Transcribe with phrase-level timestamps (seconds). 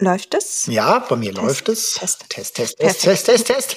[0.00, 0.66] Läuft es?
[0.66, 1.94] Ja, bei mir Test, läuft es.
[1.94, 2.24] Test.
[2.28, 3.76] Test, Test, Test, Test, Test, Test.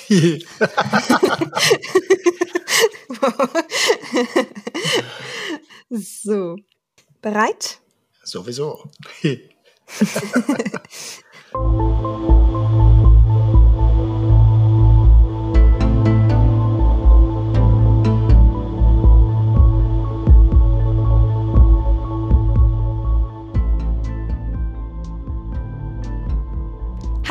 [6.23, 6.57] so.
[7.21, 7.79] Bereit?
[8.23, 8.84] Sowieso.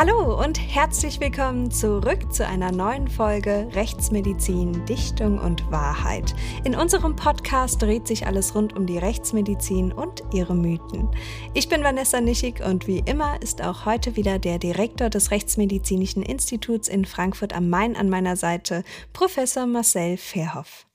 [0.03, 6.35] Hallo und herzlich willkommen zurück zu einer neuen Folge Rechtsmedizin, Dichtung und Wahrheit.
[6.65, 11.15] In unserem Podcast dreht sich alles rund um die Rechtsmedizin und ihre Mythen.
[11.53, 16.23] Ich bin Vanessa Nischig und wie immer ist auch heute wieder der Direktor des Rechtsmedizinischen
[16.23, 20.87] Instituts in Frankfurt am Main an meiner Seite, Professor Marcel Verhoff.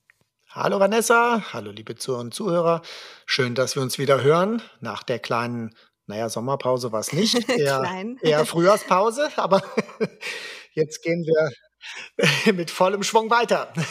[0.49, 2.81] Hallo Vanessa, hallo liebe Zuhörer und Zuhörer.
[3.27, 5.75] Schön, dass wir uns wieder hören nach der kleinen
[6.07, 9.61] naja, Sommerpause war es nicht, eher, eher Frühjahrspause, aber
[10.73, 11.49] jetzt gehen wir
[12.53, 13.71] mit vollem Schwung weiter.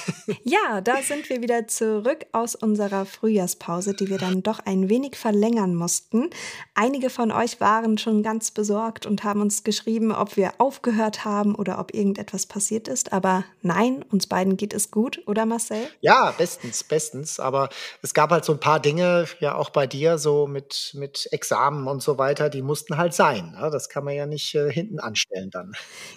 [0.42, 5.16] Ja, da sind wir wieder zurück aus unserer Frühjahrspause, die wir dann doch ein wenig
[5.16, 6.30] verlängern mussten.
[6.74, 11.54] Einige von euch waren schon ganz besorgt und haben uns geschrieben, ob wir aufgehört haben
[11.54, 13.12] oder ob irgendetwas passiert ist.
[13.12, 15.88] Aber nein, uns beiden geht es gut, oder Marcel?
[16.00, 17.40] Ja, bestens, bestens.
[17.40, 17.68] Aber
[18.02, 21.86] es gab halt so ein paar Dinge, ja auch bei dir, so mit, mit Examen
[21.86, 23.52] und so weiter, die mussten halt sein.
[23.58, 23.70] Ne?
[23.70, 25.72] Das kann man ja nicht äh, hinten anstellen dann.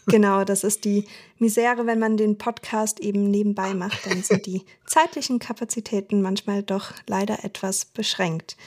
[0.08, 1.08] Genau, das ist die
[1.39, 6.93] Misere, wenn man den Podcast eben nebenbei macht, dann sind die zeitlichen Kapazitäten manchmal doch
[7.07, 8.57] leider etwas beschränkt.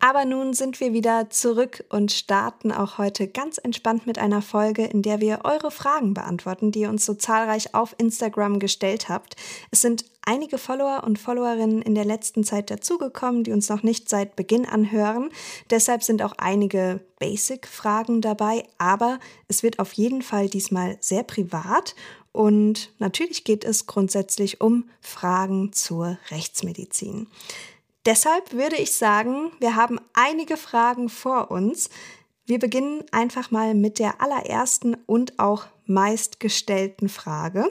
[0.00, 4.84] Aber nun sind wir wieder zurück und starten auch heute ganz entspannt mit einer Folge,
[4.84, 9.36] in der wir eure Fragen beantworten, die ihr uns so zahlreich auf Instagram gestellt habt.
[9.70, 14.08] Es sind einige Follower und Followerinnen in der letzten Zeit dazugekommen, die uns noch nicht
[14.08, 15.30] seit Beginn anhören.
[15.70, 21.94] Deshalb sind auch einige Basic-Fragen dabei, aber es wird auf jeden Fall diesmal sehr privat
[22.34, 27.28] und natürlich geht es grundsätzlich um Fragen zur Rechtsmedizin.
[28.06, 31.90] Deshalb würde ich sagen, wir haben einige Fragen vor uns.
[32.44, 37.70] Wir beginnen einfach mal mit der allerersten und auch meistgestellten Frage.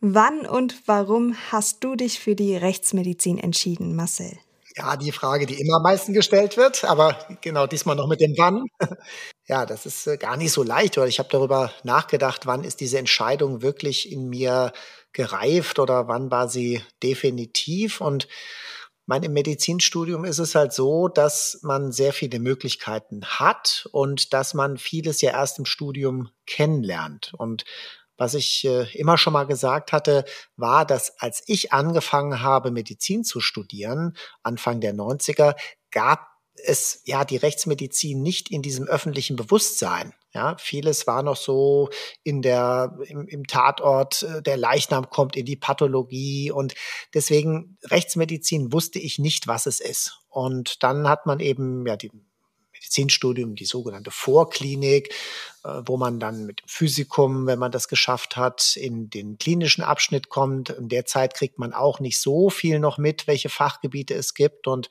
[0.00, 4.38] Wann und warum hast du dich für die Rechtsmedizin entschieden, Marcel?
[4.76, 8.34] Ja, die Frage, die immer am meisten gestellt wird, aber genau diesmal noch mit dem
[8.36, 8.64] Wann.
[9.46, 12.78] Ja, das ist äh, gar nicht so leicht, weil ich habe darüber nachgedacht, wann ist
[12.80, 14.72] diese Entscheidung wirklich in mir
[15.12, 18.28] gereift oder wann war sie definitiv und
[19.06, 24.54] mein, im Medizinstudium ist es halt so, dass man sehr viele Möglichkeiten hat und dass
[24.54, 27.32] man vieles ja erst im Studium kennenlernt.
[27.36, 27.64] Und
[28.20, 30.26] was ich äh, immer schon mal gesagt hatte,
[30.56, 35.56] war, dass als ich angefangen habe, Medizin zu studieren, Anfang der 90er,
[35.90, 40.12] gab es ja die Rechtsmedizin nicht in diesem öffentlichen Bewusstsein.
[40.34, 41.88] Ja, vieles war noch so
[42.22, 46.74] in der, im, im Tatort, äh, der Leichnam kommt in die Pathologie und
[47.14, 50.20] deswegen Rechtsmedizin wusste ich nicht, was es ist.
[50.28, 52.10] Und dann hat man eben ja die
[52.80, 55.14] Medizinstudium, die sogenannte Vorklinik,
[55.62, 60.28] wo man dann mit dem Physikum, wenn man das geschafft hat, in den klinischen Abschnitt
[60.28, 60.70] kommt.
[60.70, 64.66] In der Zeit kriegt man auch nicht so viel noch mit, welche Fachgebiete es gibt.
[64.66, 64.88] Und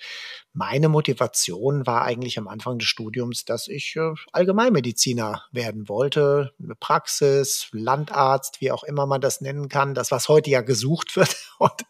[0.54, 6.76] meine Motivation war eigentlich am Anfang des Studiums, dass ich äh, Allgemeinmediziner werden wollte, eine
[6.76, 11.36] Praxis, Landarzt, wie auch immer man das nennen kann, das, was heute ja gesucht wird.
[11.60, 11.86] Und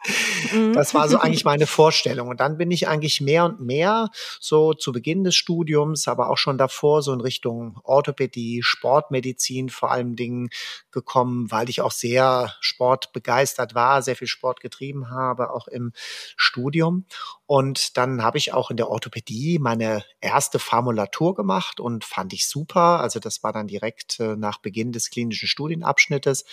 [0.54, 0.74] mhm.
[0.74, 2.28] das war so eigentlich meine Vorstellung.
[2.28, 4.10] Und dann bin ich eigentlich mehr und mehr
[4.40, 9.92] so zu Beginn des Studiums, aber auch schon davor so in Richtung Orthopädie, Sportmedizin vor
[9.92, 10.50] allen Dingen
[10.92, 15.92] gekommen, weil ich auch sehr sportbegeistert war, sehr viel Sport getrieben habe, auch im
[16.38, 17.06] Studium.
[17.46, 22.48] Und dann habe ich auch in der Orthopädie meine erste Formulatur gemacht und fand ich
[22.48, 23.00] super.
[23.00, 26.46] Also das war dann direkt äh, nach Beginn des klinischen Studienabschnittes.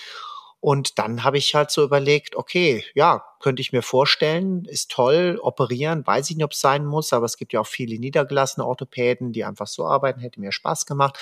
[0.60, 5.38] Und dann habe ich halt so überlegt, okay, ja, könnte ich mir vorstellen, ist toll,
[5.40, 8.66] operieren, weiß ich nicht, ob es sein muss, aber es gibt ja auch viele niedergelassene
[8.66, 11.18] Orthopäden, die einfach so arbeiten, hätte mir Spaß gemacht.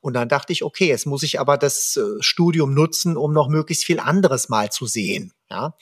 [0.00, 3.48] Und dann dachte ich, okay, jetzt muss ich aber das äh, Studium nutzen, um noch
[3.48, 5.32] möglichst viel anderes mal zu sehen.
[5.50, 5.74] Ja.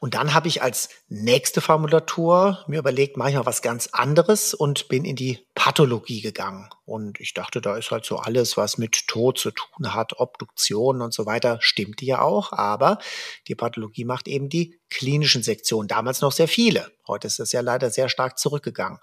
[0.00, 4.54] Und dann habe ich als nächste Formulatur mir überlegt, mache ich mal was ganz anderes
[4.54, 6.70] und bin in die Pathologie gegangen.
[6.86, 11.02] Und ich dachte, da ist halt so alles, was mit Tod zu tun hat, Obduktion
[11.02, 12.52] und so weiter, stimmte ja auch.
[12.52, 12.98] Aber
[13.46, 15.86] die Pathologie macht eben die klinischen Sektionen.
[15.86, 16.90] Damals noch sehr viele.
[17.06, 19.00] Heute ist das ja leider sehr stark zurückgegangen.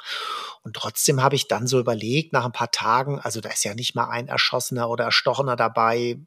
[0.64, 3.76] Und trotzdem habe ich dann so überlegt, nach ein paar Tagen, also da ist ja
[3.76, 6.20] nicht mal ein Erschossener oder Erstochener dabei.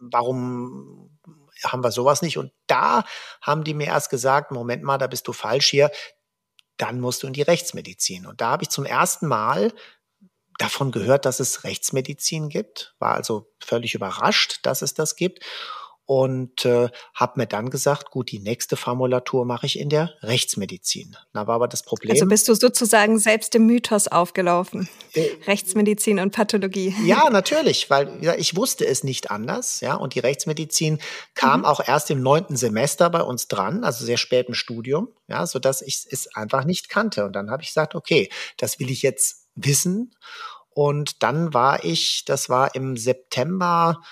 [0.00, 1.15] Warum
[1.64, 2.38] haben wir sowas nicht.
[2.38, 3.04] Und da
[3.40, 5.90] haben die mir erst gesagt, Moment mal, da bist du falsch hier,
[6.76, 8.26] dann musst du in die Rechtsmedizin.
[8.26, 9.72] Und da habe ich zum ersten Mal
[10.58, 15.44] davon gehört, dass es Rechtsmedizin gibt, war also völlig überrascht, dass es das gibt
[16.06, 21.16] und äh, habe mir dann gesagt, gut, die nächste Formulatur mache ich in der Rechtsmedizin.
[21.32, 22.12] Da war aber das Problem.
[22.12, 24.88] Also bist du sozusagen selbst dem Mythos aufgelaufen.
[25.14, 26.94] Äh, Rechtsmedizin und Pathologie.
[27.04, 29.94] Ja, natürlich, weil ja, ich wusste es nicht anders, ja.
[29.94, 31.00] Und die Rechtsmedizin
[31.34, 31.66] kam mhm.
[31.66, 35.58] auch erst im neunten Semester bei uns dran, also sehr spät im Studium, ja, so
[35.58, 37.24] dass ich es einfach nicht kannte.
[37.24, 40.14] Und dann habe ich gesagt, okay, das will ich jetzt wissen.
[40.70, 44.02] Und dann war ich, das war im September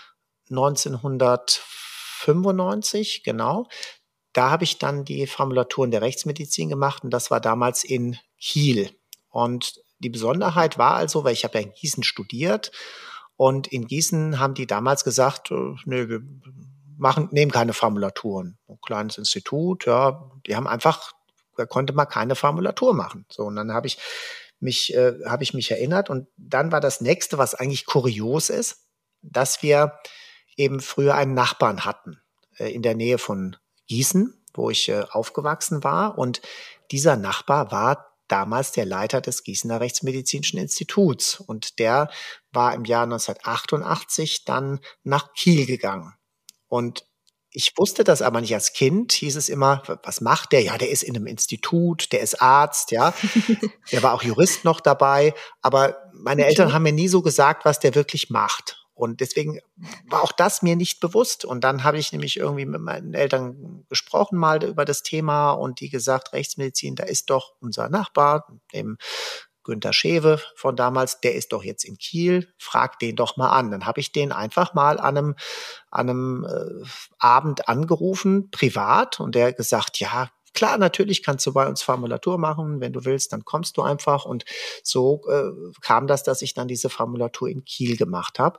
[0.51, 1.63] 1900
[2.25, 3.67] 95, genau.
[4.33, 8.91] Da habe ich dann die Formulaturen der Rechtsmedizin gemacht und das war damals in Kiel.
[9.29, 12.73] Und die Besonderheit war also, weil ich habe ja in Gießen studiert
[13.37, 16.21] und in Gießen haben die damals gesagt, äh, nö, wir
[16.97, 18.59] machen, nehmen keine Formulaturen.
[18.69, 21.13] Ein kleines Institut, ja, die haben einfach,
[21.57, 23.27] da konnte man keine Formulatur machen.
[23.29, 23.99] So, und dann habe ich
[24.61, 28.87] mich, äh, habe ich mich erinnert und dann war das nächste, was eigentlich kurios ist,
[29.23, 29.99] dass wir
[30.57, 32.21] eben früher einen Nachbarn hatten
[32.59, 33.57] äh, in der Nähe von
[33.87, 36.19] Gießen, wo ich äh, aufgewachsen war.
[36.19, 36.41] Und
[36.91, 41.41] dieser Nachbar war damals der Leiter des Gießener Rechtsmedizinischen Instituts.
[41.41, 42.11] Und der
[42.53, 46.15] war im Jahr 1988 dann nach Kiel gegangen.
[46.69, 47.05] Und
[47.57, 50.63] ich wusste das aber nicht als Kind, hieß es immer, was macht der?
[50.63, 53.15] Ja, der ist in einem Institut, der ist Arzt, ja.
[53.93, 56.47] der war auch Jurist noch dabei, aber meine.
[56.47, 58.84] Eltern haben mir nie so gesagt, was der wirklich macht.
[58.95, 59.59] Und deswegen
[60.09, 61.45] war auch das mir nicht bewusst.
[61.45, 65.81] Und dann habe ich nämlich irgendwie mit meinen Eltern gesprochen mal über das Thema und
[65.81, 68.97] die gesagt, Rechtsmedizin, da ist doch unser Nachbar, dem
[69.65, 73.71] Günther Schewe von damals, der ist doch jetzt in Kiel, frag den doch mal an.
[73.71, 75.35] Dann habe ich den einfach mal an einem,
[75.91, 76.87] an einem äh,
[77.19, 82.81] Abend angerufen, privat, und der gesagt, ja, Klar, natürlich kannst du bei uns Formulatur machen.
[82.81, 84.25] Wenn du willst, dann kommst du einfach.
[84.25, 84.45] Und
[84.83, 88.59] so äh, kam das, dass ich dann diese Formulatur in Kiel gemacht habe.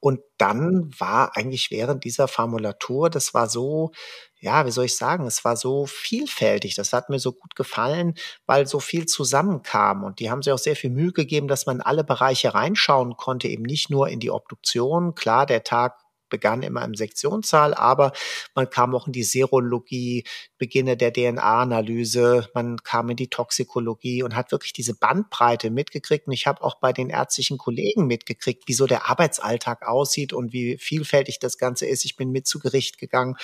[0.00, 3.92] Und dann war eigentlich während dieser Formulatur, das war so,
[4.40, 6.74] ja, wie soll ich sagen, es war so vielfältig.
[6.74, 8.14] Das hat mir so gut gefallen,
[8.46, 10.04] weil so viel zusammenkam.
[10.04, 13.48] Und die haben sich auch sehr viel Mühe gegeben, dass man alle Bereiche reinschauen konnte,
[13.48, 15.14] eben nicht nur in die Obduktion.
[15.14, 15.98] Klar, der Tag
[16.30, 18.12] begann immer im Sektionssaal, aber
[18.54, 20.24] man kam auch in die Serologie,
[20.56, 26.26] Beginne der DNA-Analyse, man kam in die Toxikologie und hat wirklich diese Bandbreite mitgekriegt.
[26.26, 30.52] Und ich habe auch bei den ärztlichen Kollegen mitgekriegt, wie so der Arbeitsalltag aussieht und
[30.52, 32.04] wie vielfältig das Ganze ist.
[32.04, 33.36] Ich bin mit zu Gericht gegangen.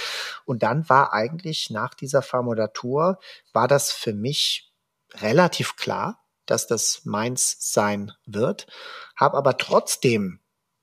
[0.44, 3.18] Und dann war eigentlich nach dieser Formulatur,
[3.52, 4.72] war das für mich
[5.20, 8.66] relativ klar, dass das meins sein wird,
[9.16, 10.40] habe aber trotzdem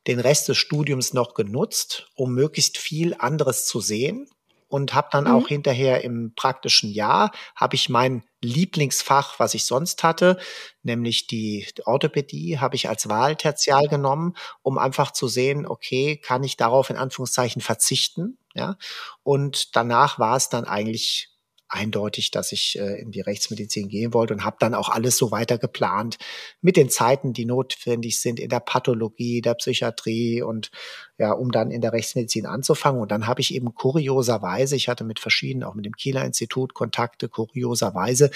[0.07, 4.27] den Rest des Studiums noch genutzt, um möglichst viel anderes zu sehen
[4.73, 5.31] und habe dann mhm.
[5.31, 10.39] auch hinterher im praktischen Jahr habe ich mein Lieblingsfach, was ich sonst hatte,
[10.81, 14.33] nämlich die Orthopädie, habe ich als Wahltertial genommen,
[14.63, 18.77] um einfach zu sehen, okay, kann ich darauf in Anführungszeichen verzichten, ja?
[19.21, 21.32] Und danach war es dann eigentlich
[21.73, 25.31] eindeutig, dass ich äh, in die Rechtsmedizin gehen wollte und habe dann auch alles so
[25.31, 26.17] weiter geplant
[26.61, 30.71] mit den Zeiten, die notwendig sind in der Pathologie, der Psychiatrie und
[31.17, 33.01] ja, um dann in der Rechtsmedizin anzufangen.
[33.01, 36.73] Und dann habe ich eben kurioserweise, ich hatte mit verschiedenen, auch mit dem Kieler Institut
[36.73, 38.29] Kontakte, kurioserweise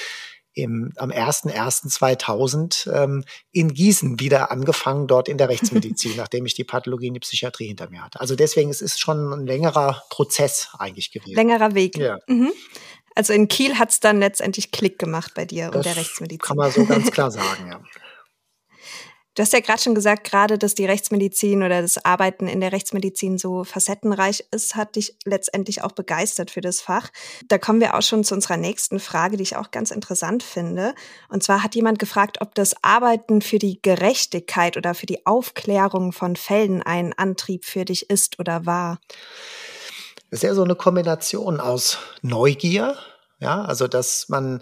[0.57, 6.63] im, am 01.01.2000 ähm, in Gießen wieder angefangen, dort in der Rechtsmedizin, nachdem ich die
[6.63, 8.19] Pathologie und die Psychiatrie hinter mir hatte.
[8.19, 11.35] Also deswegen, es ist schon ein längerer Prozess eigentlich gewesen.
[11.35, 11.97] Längerer Weg.
[11.97, 12.17] Ja.
[12.27, 12.51] Mhm.
[13.17, 16.37] Also in Kiel hat es dann letztendlich Klick gemacht bei dir das und der Rechtsmedizin.
[16.37, 17.81] Kann man so ganz klar sagen, ja.
[19.33, 22.71] Du hast ja gerade schon gesagt, gerade dass die Rechtsmedizin oder das Arbeiten in der
[22.71, 27.09] Rechtsmedizin so facettenreich ist, hat dich letztendlich auch begeistert für das Fach.
[27.47, 30.93] Da kommen wir auch schon zu unserer nächsten Frage, die ich auch ganz interessant finde.
[31.29, 36.13] Und zwar hat jemand gefragt, ob das Arbeiten für die Gerechtigkeit oder für die Aufklärung
[36.13, 38.99] von Fällen ein Antrieb für dich ist oder war.
[40.29, 42.97] Das ist ja so eine Kombination aus Neugier,
[43.39, 44.61] ja, also dass man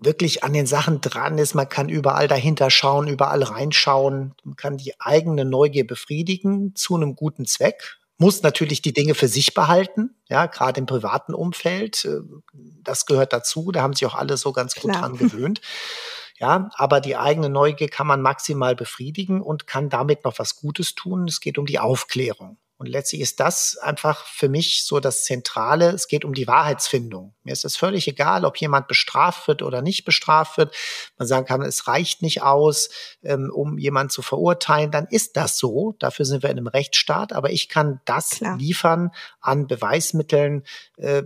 [0.00, 1.54] wirklich an den Sachen dran ist.
[1.54, 4.34] Man kann überall dahinter schauen, überall reinschauen.
[4.44, 7.98] Man kann die eigene Neugier befriedigen zu einem guten Zweck.
[8.18, 12.04] Muss natürlich die Dinge für sich behalten, ja, gerade im privaten Umfeld.
[12.04, 12.20] Äh,
[12.82, 13.72] das gehört dazu.
[13.72, 15.02] Da haben sich auch alle so ganz gut Klar.
[15.02, 15.60] dran gewöhnt.
[16.38, 20.96] Ja, aber die eigene Neugier kann man maximal befriedigen und kann damit noch was Gutes
[20.96, 21.28] tun.
[21.28, 22.58] Es geht um die Aufklärung.
[22.82, 25.90] Und letztlich ist das einfach für mich so das Zentrale.
[25.90, 27.32] Es geht um die Wahrheitsfindung.
[27.44, 30.74] Mir ist es völlig egal, ob jemand bestraft wird oder nicht bestraft wird.
[31.16, 32.90] Man sagen kann, es reicht nicht aus,
[33.22, 34.90] ähm, um jemanden zu verurteilen.
[34.90, 35.94] Dann ist das so.
[36.00, 37.32] Dafür sind wir in einem Rechtsstaat.
[37.32, 38.56] Aber ich kann das Klar.
[38.58, 40.64] liefern an Beweismitteln,
[40.96, 41.22] äh,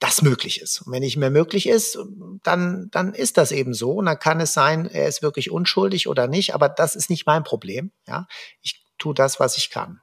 [0.00, 0.82] das möglich ist.
[0.82, 1.96] Und wenn nicht mehr möglich ist,
[2.42, 3.92] dann, dann ist das eben so.
[3.92, 6.56] Und dann kann es sein, er ist wirklich unschuldig oder nicht.
[6.56, 7.92] Aber das ist nicht mein Problem.
[8.08, 8.26] Ja,
[8.62, 10.00] ich tue das, was ich kann.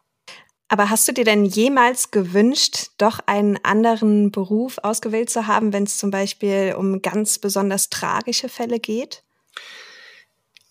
[0.68, 5.84] Aber hast du dir denn jemals gewünscht, doch einen anderen Beruf ausgewählt zu haben, wenn
[5.84, 9.24] es zum Beispiel um ganz besonders tragische Fälle geht?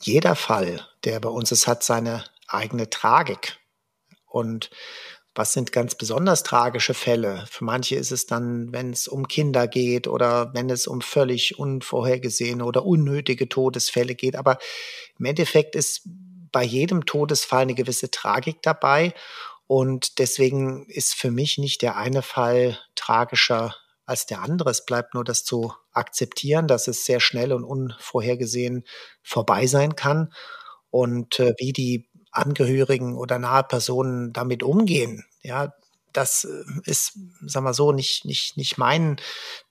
[0.01, 3.59] Jeder Fall, der bei uns ist, hat seine eigene Tragik.
[4.27, 4.71] Und
[5.35, 7.45] was sind ganz besonders tragische Fälle?
[7.51, 11.59] Für manche ist es dann, wenn es um Kinder geht oder wenn es um völlig
[11.59, 14.37] unvorhergesehene oder unnötige Todesfälle geht.
[14.37, 14.59] Aber
[15.19, 16.03] im Endeffekt ist
[16.53, 19.13] bei jedem Todesfall eine gewisse Tragik dabei.
[19.67, 23.75] Und deswegen ist für mich nicht der eine Fall tragischer
[24.07, 24.71] als der andere.
[24.71, 28.85] Es bleibt nur das zu akzeptieren, dass es sehr schnell und unvorhergesehen
[29.23, 30.33] vorbei sein kann.
[30.91, 35.73] Und äh, wie die Angehörigen oder nahe Personen damit umgehen, ja,
[36.17, 39.17] das äh, ist, sagen wir so, nicht, nicht, nicht mein,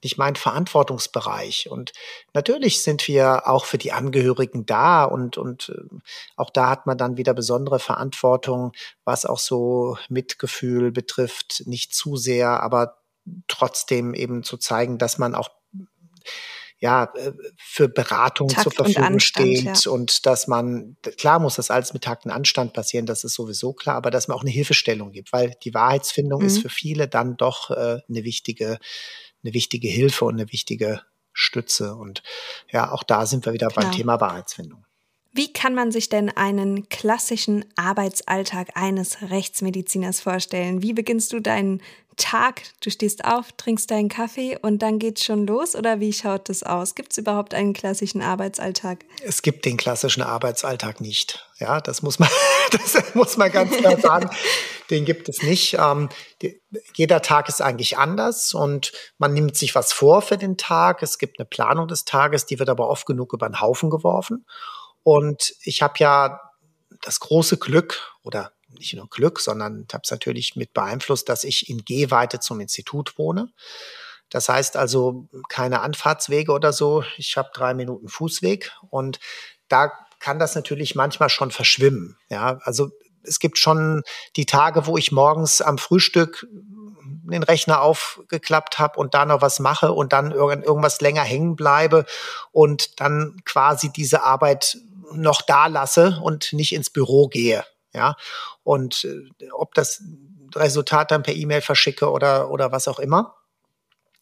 [0.04, 1.70] nicht mein Verantwortungsbereich.
[1.70, 1.94] Und
[2.34, 5.98] natürlich sind wir auch für die Angehörigen da und, und äh,
[6.36, 8.74] auch da hat man dann wieder besondere Verantwortung,
[9.04, 12.98] was auch so Mitgefühl betrifft, nicht zu sehr, aber
[13.48, 15.50] trotzdem eben zu zeigen, dass man auch
[16.84, 19.92] ja, äh, für Beratung Takt zur Verfügung und Anstand, steht ja.
[19.92, 23.72] und dass man, klar muss das alles mit Takt und Anstand passieren, das ist sowieso
[23.72, 26.48] klar, aber dass man auch eine Hilfestellung gibt, weil die Wahrheitsfindung mhm.
[26.48, 28.80] ist für viele dann doch äh, eine wichtige,
[29.44, 31.96] eine wichtige Hilfe und eine wichtige Stütze.
[31.96, 32.22] Und
[32.70, 33.86] ja, auch da sind wir wieder klar.
[33.86, 34.84] beim Thema Wahrheitsfindung.
[35.32, 40.84] Wie kann man sich denn einen klassischen Arbeitsalltag eines Rechtsmediziners vorstellen?
[40.84, 41.82] Wie beginnst du deinen
[42.18, 42.62] Tag?
[42.82, 46.64] Du stehst auf, trinkst deinen Kaffee und dann geht's schon los oder wie schaut das
[46.64, 46.96] aus?
[46.96, 49.06] Gibt es überhaupt einen klassischen Arbeitsalltag?
[49.24, 51.48] Es gibt den klassischen Arbeitsalltag nicht.
[51.60, 52.30] Ja, das muss man,
[52.72, 54.30] das muss man ganz klar sagen.
[54.90, 55.76] Den gibt es nicht.
[55.80, 56.10] Ähm,
[56.42, 56.62] die,
[56.96, 61.02] jeder Tag ist eigentlich anders und man nimmt sich was vor für den Tag.
[61.02, 64.46] Es gibt eine Planung des Tages, die wird aber oft genug über den Haufen geworfen.
[65.04, 66.40] Und ich habe ja
[67.02, 71.70] das große Glück oder nicht nur Glück, sondern habe es natürlich mit beeinflusst, dass ich
[71.70, 73.50] in Gehweite zum Institut wohne.
[74.30, 77.04] Das heißt also keine Anfahrtswege oder so.
[77.18, 79.20] Ich habe drei Minuten Fußweg und
[79.68, 82.18] da kann das natürlich manchmal schon verschwimmen.
[82.30, 82.92] Ja, also
[83.24, 84.04] es gibt schon
[84.36, 86.48] die Tage, wo ich morgens am Frühstück
[87.26, 92.06] den Rechner aufgeklappt habe und da noch was mache und dann irgendwas länger hängen bleibe
[92.52, 94.78] und dann quasi diese Arbeit
[95.14, 97.64] noch da lasse und nicht ins Büro gehe.
[97.94, 98.16] Ja,
[98.64, 100.04] und äh, ob das
[100.56, 103.36] Resultat dann per E-Mail verschicke oder, oder was auch immer.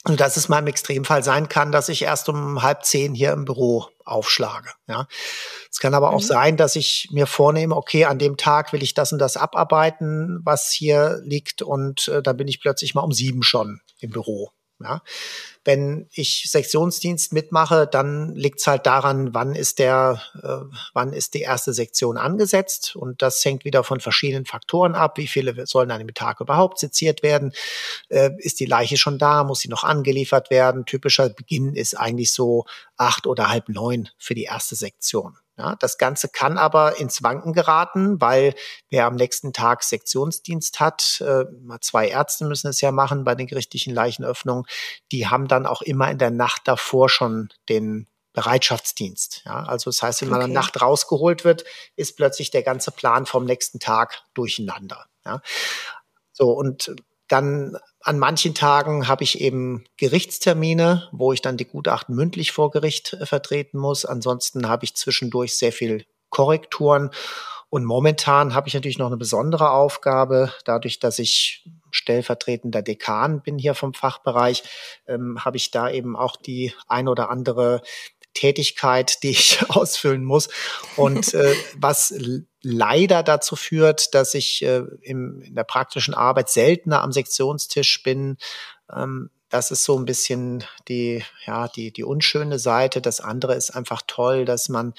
[0.03, 3.33] Und dass es mal im Extremfall sein kann, dass ich erst um halb zehn hier
[3.33, 4.71] im Büro aufschlage.
[4.87, 5.07] Ja.
[5.69, 6.17] Es kann aber mhm.
[6.17, 9.37] auch sein, dass ich mir vornehme, okay, an dem Tag will ich das und das
[9.37, 14.09] abarbeiten, was hier liegt, und äh, dann bin ich plötzlich mal um sieben schon im
[14.09, 14.51] Büro.
[14.83, 15.01] Ja.
[15.63, 21.35] Wenn ich Sektionsdienst mitmache, dann liegt es halt daran, wann ist der, äh, wann ist
[21.35, 22.95] die erste Sektion angesetzt.
[22.95, 25.17] Und das hängt wieder von verschiedenen Faktoren ab.
[25.17, 27.53] Wie viele sollen an dem Tag überhaupt seziert werden?
[28.09, 29.43] Äh, ist die Leiche schon da?
[29.43, 30.85] Muss sie noch angeliefert werden?
[30.85, 32.65] Typischer Beginn ist eigentlich so
[32.97, 35.37] acht oder halb neun für die erste Sektion.
[35.61, 38.55] Ja, das Ganze kann aber ins Wanken geraten, weil
[38.89, 41.45] wer am nächsten Tag Sektionsdienst hat, äh,
[41.81, 44.65] zwei Ärzte müssen es ja machen bei den gerichtlichen Leichenöffnungen,
[45.11, 49.43] die haben dann auch immer in der Nacht davor schon den Bereitschaftsdienst.
[49.45, 50.51] Ja, also das heißt, wenn man okay.
[50.51, 51.63] Nacht rausgeholt wird,
[51.95, 55.05] ist plötzlich der ganze Plan vom nächsten Tag durcheinander.
[55.25, 55.43] Ja.
[56.31, 56.95] So, und
[57.27, 62.71] dann an manchen Tagen habe ich eben Gerichtstermine, wo ich dann die Gutachten mündlich vor
[62.71, 64.05] Gericht äh, vertreten muss.
[64.05, 67.11] Ansonsten habe ich zwischendurch sehr viel Korrekturen.
[67.69, 73.57] Und momentan habe ich natürlich noch eine besondere Aufgabe, dadurch, dass ich stellvertretender Dekan bin
[73.57, 74.63] hier vom Fachbereich,
[75.07, 77.81] ähm, habe ich da eben auch die ein oder andere
[78.33, 80.49] Tätigkeit, die ich ausfüllen muss.
[80.95, 82.13] Und äh, was
[82.61, 88.37] leider dazu führt, dass ich äh, im, in der praktischen Arbeit seltener am Sektionstisch bin.
[88.93, 93.01] Ähm, das ist so ein bisschen die, ja, die, die unschöne Seite.
[93.01, 94.93] Das andere ist einfach toll, dass man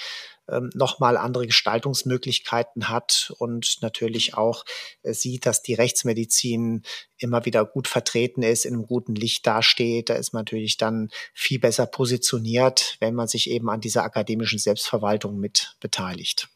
[0.53, 4.65] ähm, nochmal andere Gestaltungsmöglichkeiten hat und natürlich auch
[5.03, 6.83] äh, sieht, dass die Rechtsmedizin
[7.19, 10.11] immer wieder gut vertreten ist, in einem guten Licht dasteht.
[10.11, 14.59] Da ist man natürlich dann viel besser positioniert, wenn man sich eben an dieser akademischen
[14.59, 16.49] Selbstverwaltung mit beteiligt.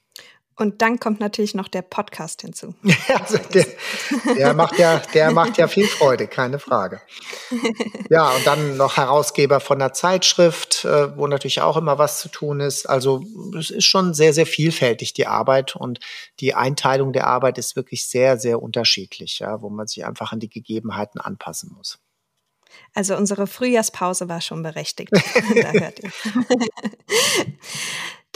[0.58, 2.74] Und dann kommt natürlich noch der Podcast hinzu.
[3.08, 3.66] also der,
[4.34, 7.00] der, macht ja, der macht ja viel Freude, keine Frage.
[8.08, 12.28] Ja, und dann noch Herausgeber von der Zeitschrift, äh, wo natürlich auch immer was zu
[12.28, 12.86] tun ist.
[12.86, 13.24] Also
[13.58, 15.74] es ist schon sehr, sehr vielfältig, die Arbeit.
[15.74, 15.98] Und
[16.38, 20.38] die Einteilung der Arbeit ist wirklich sehr, sehr unterschiedlich, ja, wo man sich einfach an
[20.38, 21.98] die Gegebenheiten anpassen muss.
[22.94, 25.12] Also unsere Frühjahrspause war schon berechtigt.
[25.62, 26.10] da hört ihr.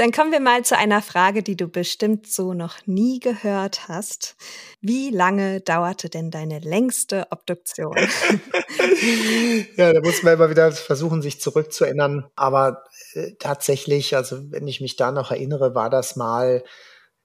[0.01, 4.35] Dann kommen wir mal zu einer Frage, die du bestimmt so noch nie gehört hast.
[4.81, 7.95] Wie lange dauerte denn deine längste Obduktion?
[9.77, 12.31] ja, da muss man immer wieder versuchen, sich zurückzuerinnern.
[12.35, 16.65] Aber äh, tatsächlich, also wenn ich mich da noch erinnere, war das mal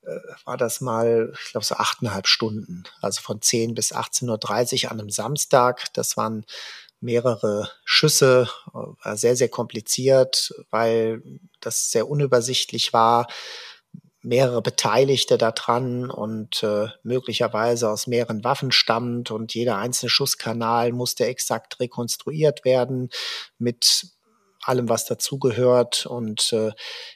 [0.02, 2.84] äh, war das mal, ich glaube, so achteinhalb Stunden.
[3.02, 5.94] Also von 10 bis 18.30 Uhr an einem Samstag.
[5.94, 6.46] Das waren
[7.06, 11.22] mehrere Schüsse, war sehr, sehr kompliziert, weil
[11.62, 13.28] das sehr unübersichtlich war,
[14.22, 21.26] mehrere Beteiligte daran und äh, möglicherweise aus mehreren Waffen stammt und jeder einzelne Schusskanal musste
[21.26, 23.10] exakt rekonstruiert werden
[23.60, 24.08] mit
[24.64, 26.08] allem, was dazugehört.
[26.08, 26.72] Und äh,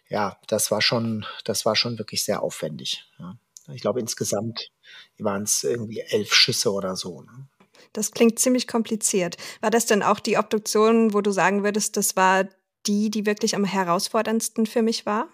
[0.08, 3.06] ja, das war schon, das war schon wirklich sehr aufwendig.
[3.18, 3.36] Ja.
[3.74, 4.70] Ich glaube, insgesamt
[5.18, 7.22] waren es irgendwie elf Schüsse oder so.
[7.22, 7.48] Ne?
[7.94, 9.38] Das klingt ziemlich kompliziert.
[9.62, 12.46] War das denn auch die Obduktion, wo du sagen würdest, das war
[12.86, 15.28] die, die wirklich am herausforderndsten für mich war?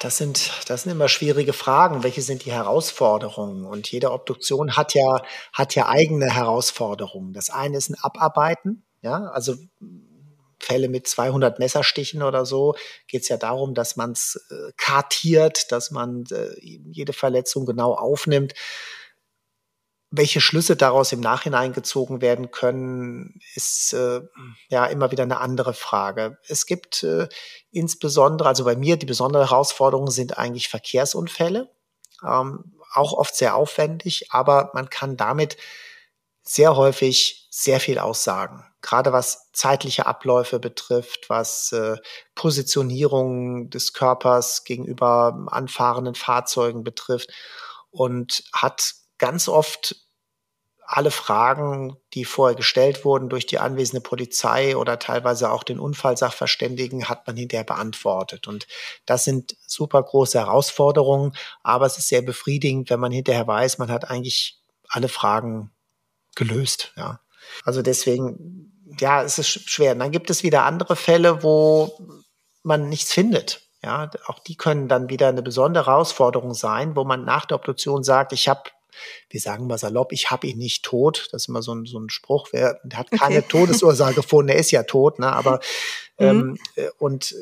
[0.00, 2.02] Das sind, das sind immer schwierige Fragen.
[2.02, 3.64] Welche sind die Herausforderungen?
[3.64, 5.22] Und jede Obduktion hat ja,
[5.52, 7.32] hat ja eigene Herausforderungen.
[7.32, 8.84] Das eine ist ein Abarbeiten.
[9.00, 9.56] Ja, also
[10.58, 12.74] Fälle mit 200 Messerstichen oder so
[13.08, 17.94] geht es ja darum, dass man es äh, kartiert, dass man äh, jede Verletzung genau
[17.94, 18.54] aufnimmt.
[20.14, 24.20] Welche Schlüsse daraus im Nachhinein gezogen werden können, ist äh,
[24.68, 26.38] ja immer wieder eine andere Frage.
[26.46, 27.28] Es gibt äh,
[27.70, 31.70] insbesondere, also bei mir, die besondere Herausforderung sind eigentlich Verkehrsunfälle.
[32.22, 35.56] Ähm, auch oft sehr aufwendig, aber man kann damit
[36.42, 38.64] sehr häufig sehr viel aussagen.
[38.82, 41.96] Gerade was zeitliche Abläufe betrifft, was äh,
[42.34, 47.30] Positionierung des Körpers gegenüber anfahrenden Fahrzeugen betrifft
[47.90, 49.94] und hat ganz oft
[50.84, 57.08] alle Fragen, die vorher gestellt wurden durch die anwesende Polizei oder teilweise auch den Unfallsachverständigen,
[57.08, 58.48] hat man hinterher beantwortet.
[58.48, 58.66] Und
[59.06, 63.92] das sind super große Herausforderungen, aber es ist sehr befriedigend, wenn man hinterher weiß, man
[63.92, 65.70] hat eigentlich alle Fragen
[66.34, 66.92] gelöst.
[66.96, 67.20] Ja.
[67.64, 69.92] Also deswegen, ja, es ist schwer.
[69.92, 71.96] Und dann gibt es wieder andere Fälle, wo
[72.64, 73.62] man nichts findet.
[73.84, 78.02] Ja, auch die können dann wieder eine besondere Herausforderung sein, wo man nach der Obduktion
[78.02, 78.62] sagt, ich habe
[79.30, 81.28] wir sagen mal salopp, ich habe ihn nicht tot.
[81.32, 83.48] Das ist immer so ein, so ein Spruch, wer hat keine okay.
[83.48, 85.32] Todesursache gefunden, er ist ja tot, ne?
[85.32, 85.60] Aber
[86.18, 86.26] mhm.
[86.26, 87.34] ähm, äh, und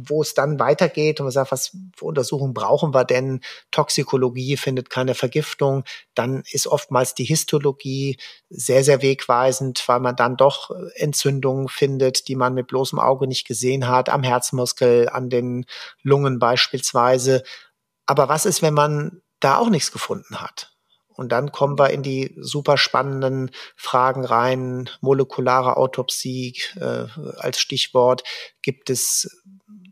[0.00, 3.40] wo es dann weitergeht und man sagt, was für Untersuchungen brauchen wir denn?
[3.70, 8.16] Toxikologie findet keine Vergiftung, dann ist oftmals die Histologie
[8.48, 13.46] sehr, sehr wegweisend, weil man dann doch Entzündungen findet, die man mit bloßem Auge nicht
[13.46, 15.66] gesehen hat, am Herzmuskel, an den
[16.02, 17.42] Lungen beispielsweise.
[18.06, 20.72] Aber was ist, wenn man da auch nichts gefunden hat?
[21.18, 24.88] Und dann kommen wir in die super spannenden Fragen rein.
[25.00, 28.22] Molekulare Autopsie äh, als Stichwort.
[28.62, 29.42] Gibt es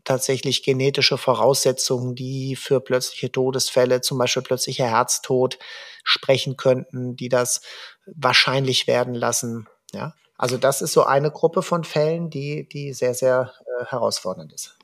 [0.05, 5.59] tatsächlich genetische Voraussetzungen, die für plötzliche Todesfälle, zum Beispiel plötzlicher Herztod,
[6.05, 7.59] sprechen könnten, die das
[8.05, 9.67] wahrscheinlich werden lassen.
[9.91, 14.53] Ja, also das ist so eine Gruppe von Fällen, die, die sehr, sehr äh, herausfordernd
[14.53, 14.77] ist.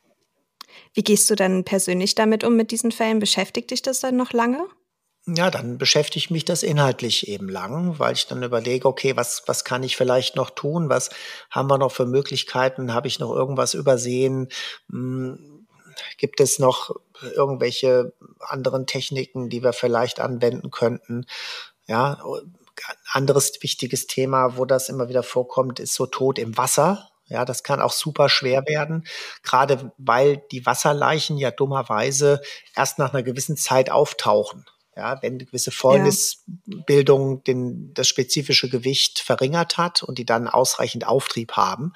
[0.93, 3.19] Wie gehst du dann persönlich damit um mit diesen Fällen?
[3.19, 4.67] Beschäftigt dich das dann noch lange?
[5.25, 9.63] Ja, dann beschäftigt mich das inhaltlich eben lang, weil ich dann überlege, okay, was, was
[9.63, 10.89] kann ich vielleicht noch tun?
[10.89, 11.11] Was
[11.49, 12.93] haben wir noch für Möglichkeiten?
[12.93, 14.49] Habe ich noch irgendwas übersehen?
[14.89, 15.65] Hm,
[16.17, 21.25] gibt es noch irgendwelche anderen Techniken, die wir vielleicht anwenden könnten?
[21.87, 22.21] Ja,
[23.11, 27.09] anderes wichtiges Thema, wo das immer wieder vorkommt, ist so Tod im Wasser.
[27.27, 29.05] Ja, das kann auch super schwer werden,
[29.43, 32.41] gerade weil die Wasserleichen ja dummerweise
[32.75, 34.65] erst nach einer gewissen Zeit auftauchen.
[34.95, 37.41] Ja, wenn eine gewisse Fäulnisbildung ja.
[37.47, 41.93] den, das spezifische Gewicht verringert hat und die dann ausreichend Auftrieb haben,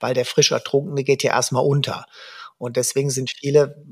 [0.00, 2.06] weil der frisch Ertrunkene geht ja erstmal unter.
[2.58, 3.82] Und deswegen sind viele,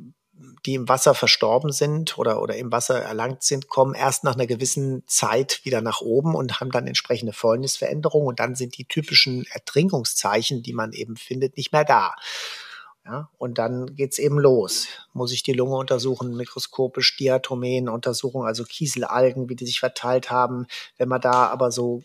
[0.66, 4.46] die im Wasser verstorben sind oder, oder im Wasser erlangt sind, kommen erst nach einer
[4.46, 9.46] gewissen Zeit wieder nach oben und haben dann entsprechende Fäulnisveränderungen und dann sind die typischen
[9.52, 12.14] Ertrinkungszeichen, die man eben findet, nicht mehr da.
[13.04, 14.87] Ja, und dann geht's eben los.
[15.14, 20.66] Muss ich die Lunge untersuchen, mikroskopisch Diatomen untersuchen, also Kieselalgen, wie die sich verteilt haben.
[20.98, 22.02] Wenn wir da aber so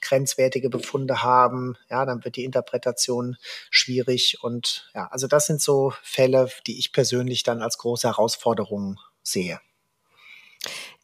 [0.00, 3.36] grenzwertige Befunde haben, ja, dann wird die Interpretation
[3.70, 4.38] schwierig.
[4.42, 9.60] Und ja, also das sind so Fälle, die ich persönlich dann als große Herausforderung sehe.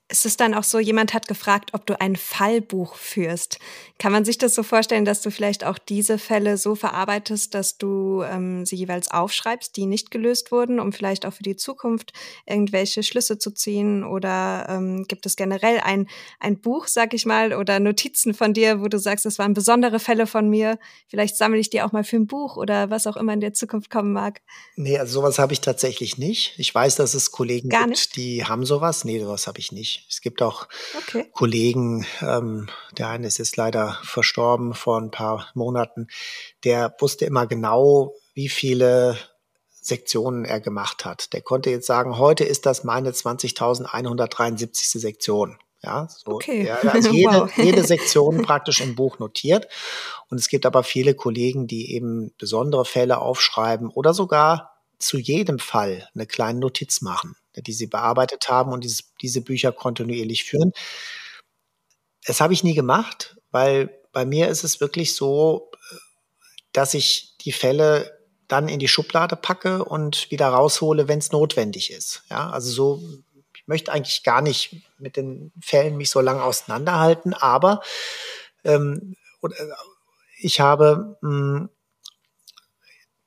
[0.09, 3.59] Es ist dann auch so, jemand hat gefragt, ob du ein Fallbuch führst.
[3.99, 7.77] Kann man sich das so vorstellen, dass du vielleicht auch diese Fälle so verarbeitest, dass
[7.77, 12.13] du ähm, sie jeweils aufschreibst, die nicht gelöst wurden, um vielleicht auch für die Zukunft
[12.47, 14.05] irgendwelche Schlüsse zu ziehen?
[14.05, 16.07] Oder ähm, gibt es generell ein,
[16.39, 19.99] ein Buch, sag ich mal, oder Notizen von dir, wo du sagst, das waren besondere
[19.99, 20.79] Fälle von mir?
[21.09, 23.55] Vielleicht sammle ich die auch mal für ein Buch oder was auch immer in der
[23.55, 24.41] Zukunft kommen mag.
[24.77, 26.55] Nee, also sowas habe ich tatsächlich nicht.
[26.59, 28.17] Ich weiß, dass es Kollegen Gar gibt, nicht?
[28.17, 29.05] die haben sowas.
[29.05, 29.96] Nee, sowas habe ich nicht.
[30.09, 31.29] Es gibt auch okay.
[31.33, 36.09] Kollegen, ähm, der eine ist jetzt leider verstorben vor ein paar Monaten,
[36.65, 39.19] der wusste immer genau, wie viele
[39.87, 41.33] Sektionen er gemacht hat.
[41.33, 44.99] Der konnte jetzt sagen, heute ist das meine 20.173.
[44.99, 45.59] Sektion.
[45.83, 46.67] Ja, so, okay.
[46.67, 47.57] ja, also jede, wow.
[47.57, 49.69] jede Sektion praktisch im Buch notiert.
[50.29, 55.59] Und es gibt aber viele Kollegen, die eben besondere Fälle aufschreiben oder sogar zu jedem
[55.59, 60.73] Fall eine kleine Notiz machen die sie bearbeitet haben und dieses, diese Bücher kontinuierlich führen.
[62.27, 65.71] Das habe ich nie gemacht, weil bei mir ist es wirklich so,
[66.73, 71.91] dass ich die Fälle dann in die Schublade packe und wieder raushole, wenn es notwendig
[71.91, 72.23] ist.
[72.31, 73.03] Ja, also so,
[73.55, 77.81] ich möchte eigentlich gar nicht mit den Fällen mich so lange auseinanderhalten, aber
[78.65, 79.49] ähm, äh,
[80.39, 81.69] ich habe mh, hm,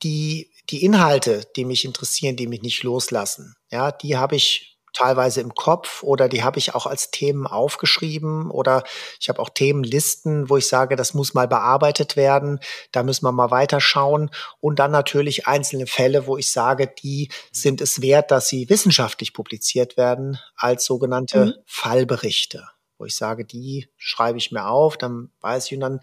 [0.04, 5.42] die die Inhalte, die mich interessieren, die mich nicht loslassen, ja, die habe ich teilweise
[5.42, 8.84] im Kopf oder die habe ich auch als Themen aufgeschrieben oder
[9.20, 12.60] ich habe auch Themenlisten, wo ich sage, das muss mal bearbeitet werden,
[12.92, 14.30] da müssen wir mal weiterschauen
[14.60, 19.34] und dann natürlich einzelne Fälle, wo ich sage, die sind es wert, dass sie wissenschaftlich
[19.34, 21.54] publiziert werden als sogenannte mhm.
[21.66, 22.68] Fallberichte
[23.00, 26.00] wo ich sage, die schreibe ich mir auf, dann weiß ich und dann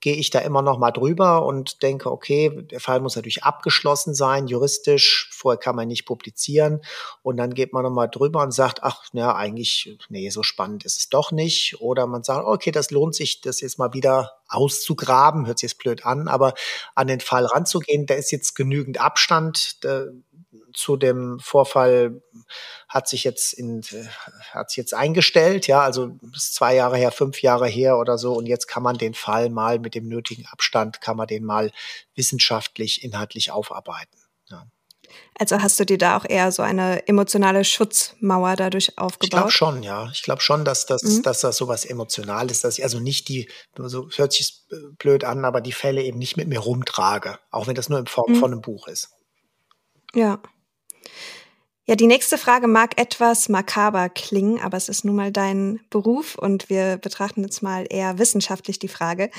[0.00, 4.14] gehe ich da immer noch mal drüber und denke, okay, der Fall muss natürlich abgeschlossen
[4.14, 6.80] sein, juristisch, vorher kann man nicht publizieren.
[7.22, 10.84] Und dann geht man noch mal drüber und sagt, ach, ja, eigentlich, nee, so spannend
[10.84, 11.80] ist es doch nicht.
[11.80, 15.78] Oder man sagt, okay, das lohnt sich, das jetzt mal wieder auszugraben, hört sich jetzt
[15.78, 16.54] blöd an, aber
[16.94, 19.84] an den Fall ranzugehen, da ist jetzt genügend Abstand,
[20.74, 22.22] zu dem Vorfall
[22.88, 23.82] hat sich jetzt in,
[24.50, 28.34] hat sich jetzt eingestellt, ja, also ist zwei Jahre her, fünf Jahre her oder so
[28.34, 31.72] und jetzt kann man den Fall mal mit dem nötigen Abstand, kann man den mal
[32.14, 34.18] wissenschaftlich, inhaltlich aufarbeiten.
[34.50, 34.66] Ja.
[35.38, 39.24] Also hast du dir da auch eher so eine emotionale Schutzmauer dadurch aufgebaut?
[39.24, 40.10] Ich glaube schon, ja.
[40.12, 41.22] Ich glaube schon, dass das, mhm.
[41.22, 44.64] dass das sowas Emotionales, dass ich also nicht die, so hört sich
[44.98, 48.06] blöd an, aber die Fälle eben nicht mit mir rumtrage, auch wenn das nur in
[48.06, 48.36] Form mhm.
[48.36, 49.10] von einem Buch ist.
[50.14, 50.40] Ja.
[51.88, 56.34] Ja, die nächste Frage mag etwas makaber klingen, aber es ist nun mal dein Beruf
[56.34, 59.30] und wir betrachten jetzt mal eher wissenschaftlich die Frage.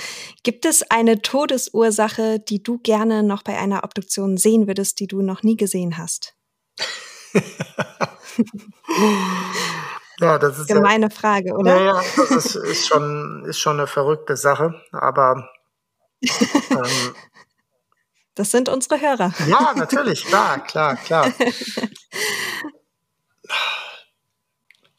[0.42, 5.22] Gibt es eine Todesursache, die du gerne noch bei einer Obduktion sehen würdest, die du
[5.22, 6.34] noch nie gesehen hast?
[10.20, 11.78] ja, das ist gemeine ja, Frage, oder?
[11.78, 15.48] Ja, ja, das ist, ist, schon, ist schon eine verrückte Sache, aber
[16.24, 17.14] ähm,
[18.40, 19.34] das sind unsere Hörer.
[19.50, 21.32] Ja, natürlich, klar, klar, klar.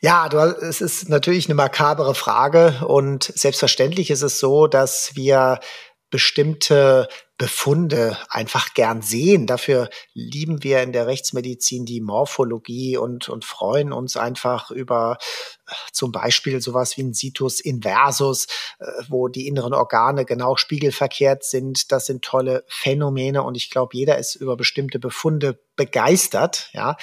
[0.02, 5.60] Ja, du, es ist natürlich eine makabere Frage und selbstverständlich ist es so, dass wir
[6.10, 9.46] bestimmte Befunde einfach gern sehen.
[9.46, 15.16] Dafür lieben wir in der Rechtsmedizin die Morphologie und, und freuen uns einfach über
[15.66, 18.46] äh, zum Beispiel sowas wie ein Situs inversus,
[18.78, 21.90] äh, wo die inneren Organe genau spiegelverkehrt sind.
[21.92, 26.68] Das sind tolle Phänomene und ich glaube, jeder ist über bestimmte Befunde begeistert.
[26.74, 26.98] Ja,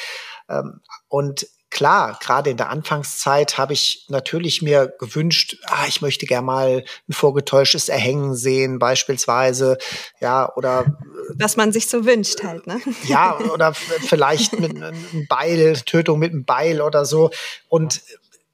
[0.50, 6.26] ähm, und klar, gerade in der Anfangszeit habe ich natürlich mir gewünscht, ah, ich möchte
[6.26, 9.78] gerne mal ein vorgetäuschtes Erhängen sehen, beispielsweise,
[10.20, 12.80] ja, oder äh, was man sich so wünscht halt, ne?
[13.04, 17.32] Ja, oder vielleicht mit einem Beil, Tötung mit einem Beil oder so.
[17.68, 18.02] Und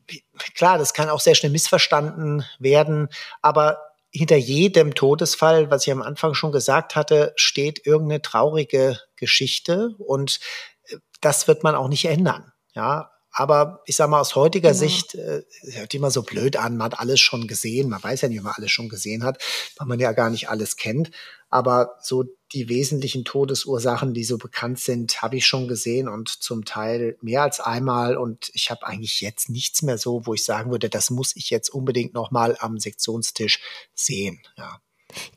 [0.07, 0.19] äh,
[0.55, 3.09] klar, das kann auch sehr schnell missverstanden werden,
[3.41, 9.95] aber hinter jedem Todesfall, was ich am Anfang schon gesagt hatte, steht irgendeine traurige Geschichte
[9.97, 10.39] und
[10.85, 12.52] äh, das wird man auch nicht ändern.
[12.73, 14.79] Ja, aber ich sag mal, aus heutiger genau.
[14.79, 17.89] Sicht, äh, hört immer so blöd an, man hat alles schon gesehen.
[17.89, 19.43] Man weiß ja nicht, ob man alles schon gesehen hat,
[19.77, 21.09] weil man ja gar nicht alles kennt.
[21.49, 26.63] Aber so die wesentlichen Todesursachen, die so bekannt sind, habe ich schon gesehen und zum
[26.63, 28.17] Teil mehr als einmal.
[28.17, 31.49] Und ich habe eigentlich jetzt nichts mehr so, wo ich sagen würde, das muss ich
[31.49, 33.59] jetzt unbedingt nochmal am Sektionstisch
[33.95, 34.41] sehen.
[34.57, 34.79] Ja.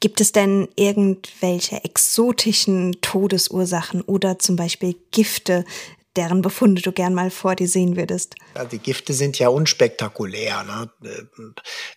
[0.01, 5.64] Gibt es denn irgendwelche exotischen Todesursachen oder zum Beispiel Gifte,
[6.16, 8.35] deren Befunde du gern mal vor dir sehen würdest?
[8.55, 10.64] Ja, die Gifte sind ja unspektakulär.
[10.64, 10.90] Ne?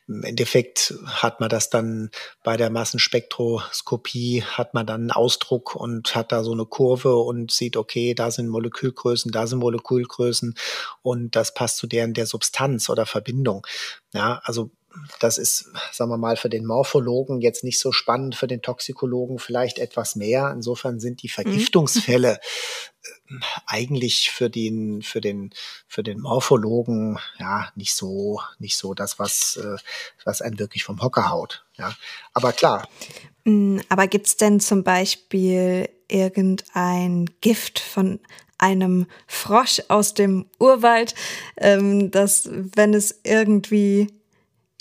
[0.08, 2.10] Im Endeffekt hat man das dann
[2.44, 7.52] bei der Massenspektroskopie, hat man dann einen Ausdruck und hat da so eine Kurve und
[7.52, 10.56] sieht, okay, da sind Molekülgrößen, da sind Molekülgrößen
[11.02, 13.66] und das passt zu deren der Substanz oder Verbindung.
[14.14, 14.72] Ja, also
[15.20, 19.40] das ist, sagen wir mal, für den Morphologen jetzt nicht so spannend, für den Toxikologen
[19.40, 20.52] vielleicht etwas mehr.
[20.52, 21.32] Insofern sind die mhm.
[21.32, 22.40] Vergiftungsfälle
[23.30, 23.42] mhm.
[23.68, 25.52] eigentlich für den, für den,
[25.88, 29.78] für den Morphologen ja nicht so, nicht so das, was, äh,
[30.26, 31.66] was einen wirklich vom Hocker haut.
[31.78, 31.96] Ja,
[32.34, 32.88] aber klar.
[33.46, 38.20] Mm, aber gibt's denn zum Beispiel irgendein Gift von
[38.58, 41.16] einem Frosch aus dem Urwald,
[41.58, 44.19] ähm, dass wenn es irgendwie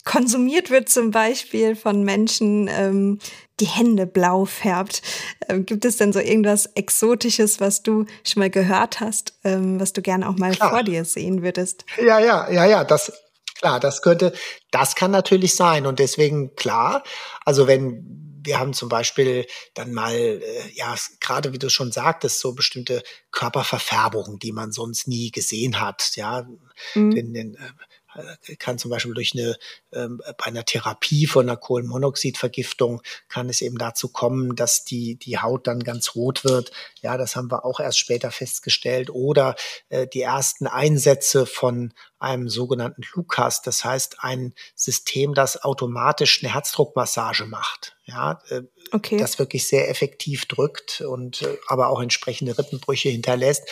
[0.09, 3.19] konsumiert wird, zum Beispiel von Menschen, ähm,
[3.61, 5.03] die Hände blau färbt.
[5.49, 9.93] Ähm, gibt es denn so irgendwas Exotisches, was du schon mal gehört hast, ähm, was
[9.93, 10.71] du gerne auch mal klar.
[10.71, 11.85] vor dir sehen würdest?
[11.99, 13.13] Ja, ja, ja, ja, das,
[13.59, 14.33] klar, das könnte,
[14.71, 15.85] das kann natürlich sein.
[15.85, 17.03] Und deswegen, klar,
[17.45, 20.41] also wenn wir haben zum Beispiel dann mal, äh,
[20.73, 26.13] ja, gerade wie du schon sagtest, so bestimmte Körperverfärbungen, die man sonst nie gesehen hat,
[26.15, 26.49] ja,
[26.95, 27.11] mhm.
[27.15, 27.59] den, den, äh,
[28.59, 29.57] kann zum Beispiel durch eine,
[29.93, 35.39] ähm, bei einer Therapie von einer Kohlenmonoxidvergiftung kann es eben dazu kommen, dass die, die
[35.39, 36.73] Haut dann ganz rot wird.
[37.01, 39.11] Ja, das haben wir auch erst später festgestellt.
[39.11, 39.57] Oder
[39.89, 46.53] äh, die ersten Einsätze von einem sogenannten Lukas, das heißt ein System, das automatisch eine
[46.53, 47.97] Herzdruckmassage macht.
[48.05, 49.17] Ja, äh, okay.
[49.17, 53.69] das wirklich sehr effektiv drückt und äh, aber auch entsprechende Rippenbrüche hinterlässt.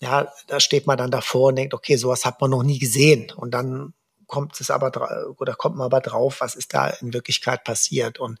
[0.00, 3.30] Ja, da steht man dann davor und denkt, okay, sowas hat man noch nie gesehen.
[3.30, 3.94] Und dann
[4.26, 4.92] kommt es aber
[5.38, 8.18] oder kommt man aber drauf, was ist da in Wirklichkeit passiert.
[8.18, 8.38] Und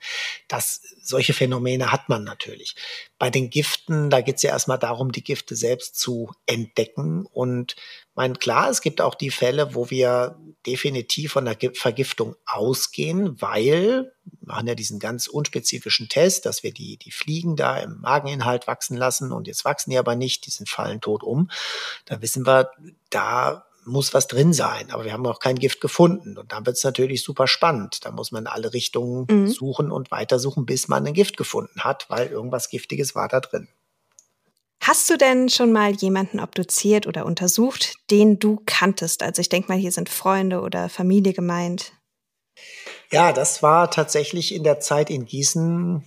[0.48, 2.74] das, solche Phänomene hat man natürlich.
[3.18, 7.26] Bei den Giften, da geht es ja erstmal darum, die Gifte selbst zu entdecken.
[7.26, 7.76] Und
[8.16, 14.10] mein klar, es gibt auch die Fälle, wo wir definitiv von der Vergiftung ausgehen, weil
[14.24, 18.66] wir machen ja diesen ganz unspezifischen Test, dass wir die, die Fliegen da im Mageninhalt
[18.66, 21.50] wachsen lassen und jetzt wachsen die aber nicht, die sind fallen tot um.
[22.06, 22.70] Da wissen wir,
[23.10, 26.38] da muss was drin sein, aber wir haben noch kein Gift gefunden.
[26.38, 28.04] Und dann wird es natürlich super spannend.
[28.04, 29.48] Da muss man in alle Richtungen mhm.
[29.48, 33.68] suchen und weitersuchen, bis man ein Gift gefunden hat, weil irgendwas Giftiges war da drin.
[34.80, 39.22] Hast du denn schon mal jemanden obduziert oder untersucht, den du kanntest?
[39.22, 41.92] Also ich denke mal, hier sind Freunde oder Familie gemeint.
[43.10, 46.04] Ja, das war tatsächlich in der Zeit in Gießen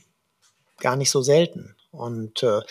[0.79, 1.75] gar nicht so selten.
[1.91, 2.62] Und äh,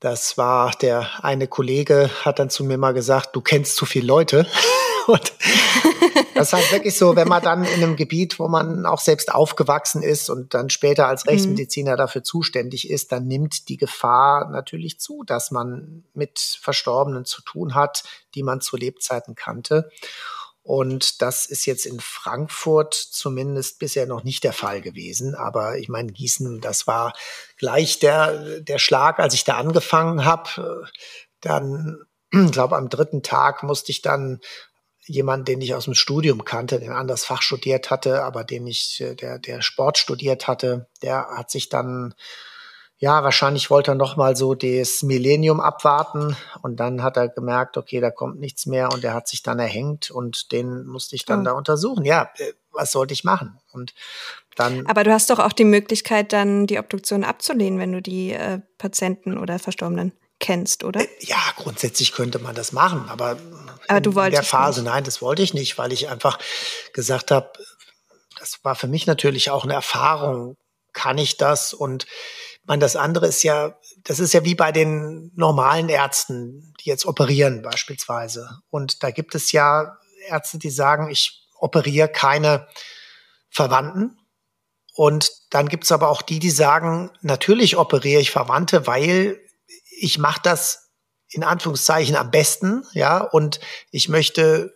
[0.00, 4.06] das war der eine Kollege hat dann zu mir mal gesagt, du kennst zu viele
[4.06, 4.46] Leute.
[5.06, 5.32] Und
[6.34, 9.32] das ist halt wirklich so, wenn man dann in einem Gebiet, wo man auch selbst
[9.32, 11.30] aufgewachsen ist und dann später als mhm.
[11.30, 17.42] Rechtsmediziner dafür zuständig ist, dann nimmt die Gefahr natürlich zu, dass man mit Verstorbenen zu
[17.42, 19.90] tun hat, die man zu Lebzeiten kannte.
[20.64, 25.34] Und das ist jetzt in Frankfurt zumindest bisher noch nicht der Fall gewesen.
[25.34, 27.14] Aber ich meine, Gießen, das war
[27.58, 30.86] gleich der, der Schlag, als ich da angefangen habe.
[31.40, 34.40] Dann, ich glaube, am dritten Tag musste ich dann
[35.06, 39.02] jemanden, den ich aus dem Studium kannte, den anders Fach studiert hatte, aber den ich,
[39.20, 42.14] der, der Sport studiert hatte, der hat sich dann
[43.02, 47.76] ja, wahrscheinlich wollte er noch mal so das Millennium abwarten und dann hat er gemerkt,
[47.76, 51.24] okay, da kommt nichts mehr und er hat sich dann erhängt und den musste ich
[51.24, 51.44] dann oh.
[51.46, 52.04] da untersuchen.
[52.04, 53.58] Ja, äh, was sollte ich machen?
[53.72, 53.92] Und
[54.54, 54.86] dann.
[54.86, 58.60] Aber du hast doch auch die Möglichkeit, dann die Obduktion abzulehnen, wenn du die äh,
[58.78, 61.00] Patienten oder Verstorbenen kennst, oder?
[61.00, 63.36] Äh, ja, grundsätzlich könnte man das machen, aber,
[63.88, 64.90] aber du wolltest in der Phase, nicht.
[64.90, 66.38] nein, das wollte ich nicht, weil ich einfach
[66.92, 67.52] gesagt habe,
[68.38, 70.56] das war für mich natürlich auch eine Erfahrung.
[70.92, 71.72] Kann ich das?
[71.72, 72.06] Und
[72.64, 77.06] man, das andere ist ja, das ist ja wie bei den normalen Ärzten, die jetzt
[77.06, 78.58] operieren beispielsweise.
[78.70, 82.66] Und da gibt es ja Ärzte, die sagen, ich operiere keine
[83.48, 84.18] Verwandten.
[84.94, 89.40] Und dann gibt es aber auch die, die sagen, natürlich operiere ich Verwandte, weil
[89.96, 90.81] ich mache das
[91.32, 94.74] in Anführungszeichen am besten, ja, und ich möchte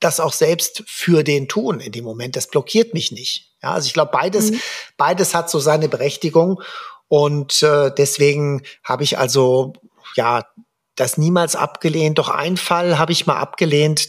[0.00, 2.36] das auch selbst für den tun in dem Moment.
[2.36, 3.54] Das blockiert mich nicht.
[3.62, 4.60] Ja, also ich glaube, beides, mhm.
[4.96, 6.60] beides hat so seine Berechtigung.
[7.08, 9.72] Und äh, deswegen habe ich also
[10.16, 10.44] ja
[10.96, 12.18] das niemals abgelehnt.
[12.18, 14.08] Doch ein Fall habe ich mal abgelehnt.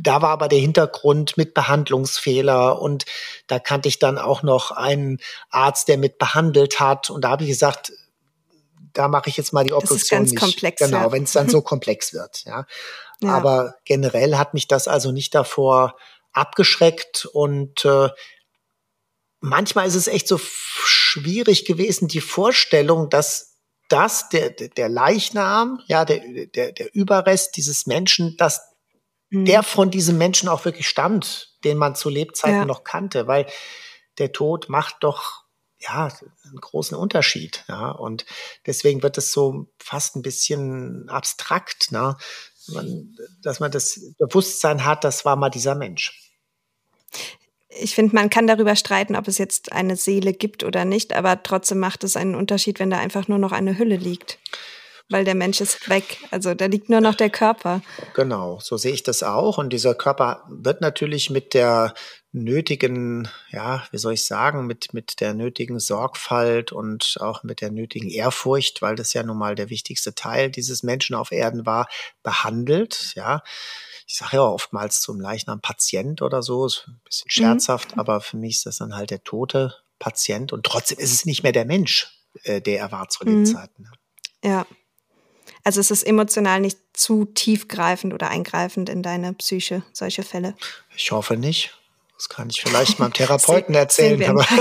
[0.00, 3.04] Da war aber der Hintergrund mit Behandlungsfehler und
[3.48, 5.18] da kannte ich dann auch noch einen
[5.50, 7.10] Arzt, der mit behandelt hat.
[7.10, 7.92] Und da habe ich gesagt,
[8.98, 10.40] da mache ich jetzt mal die Obduktion das ist ganz nicht.
[10.40, 11.12] Komplex, genau, ja.
[11.12, 12.42] wenn es dann so komplex wird.
[12.44, 12.66] Ja.
[13.20, 13.30] ja.
[13.30, 15.96] Aber generell hat mich das also nicht davor
[16.32, 18.08] abgeschreckt und äh,
[19.40, 23.54] manchmal ist es echt so schwierig gewesen, die Vorstellung, dass
[23.88, 26.20] dass der, der Leichnam, ja, der,
[26.54, 28.60] der, der Überrest dieses Menschen, dass
[29.30, 29.46] mhm.
[29.46, 32.64] der von diesem Menschen auch wirklich stammt, den man zu Lebzeiten ja.
[32.66, 33.46] noch kannte, weil
[34.18, 35.44] der Tod macht doch
[35.78, 36.12] ja
[36.44, 38.26] einen großen Unterschied, ja, und
[38.66, 42.16] deswegen wird es so fast ein bisschen abstrakt, ne?
[42.70, 46.28] Man, dass man das Bewusstsein hat, das war mal dieser Mensch
[47.80, 51.42] ich finde, man kann darüber streiten, ob es jetzt eine Seele gibt oder nicht, aber
[51.42, 54.38] trotzdem macht es einen Unterschied, wenn da einfach nur noch eine Hülle liegt.
[55.10, 56.18] Weil der Mensch ist weg.
[56.30, 57.80] Also da liegt nur noch der Körper.
[58.14, 59.56] Genau, so sehe ich das auch.
[59.56, 61.94] Und dieser Körper wird natürlich mit der
[62.32, 67.70] nötigen, ja, wie soll ich sagen, mit, mit der nötigen Sorgfalt und auch mit der
[67.70, 71.88] nötigen Ehrfurcht, weil das ja nun mal der wichtigste Teil dieses Menschen auf Erden war,
[72.22, 73.42] behandelt, ja
[74.08, 77.30] ich sage ja oftmals zum Leichnam Patient oder so, ist ein bisschen mhm.
[77.30, 78.00] scherzhaft, mhm.
[78.00, 81.42] aber für mich ist das dann halt der tote Patient und trotzdem ist es nicht
[81.42, 82.08] mehr der Mensch,
[82.44, 83.46] äh, der er war zu den mhm.
[83.46, 83.82] Zeiten.
[83.82, 83.92] Ne?
[84.42, 84.66] Ja.
[85.62, 90.54] Also es ist emotional nicht zu tiefgreifend oder eingreifend in deine Psyche, solche Fälle.
[90.96, 91.77] Ich hoffe nicht.
[92.18, 94.22] Das kann ich vielleicht meinem Therapeuten erzählen.
[94.28, 94.44] aber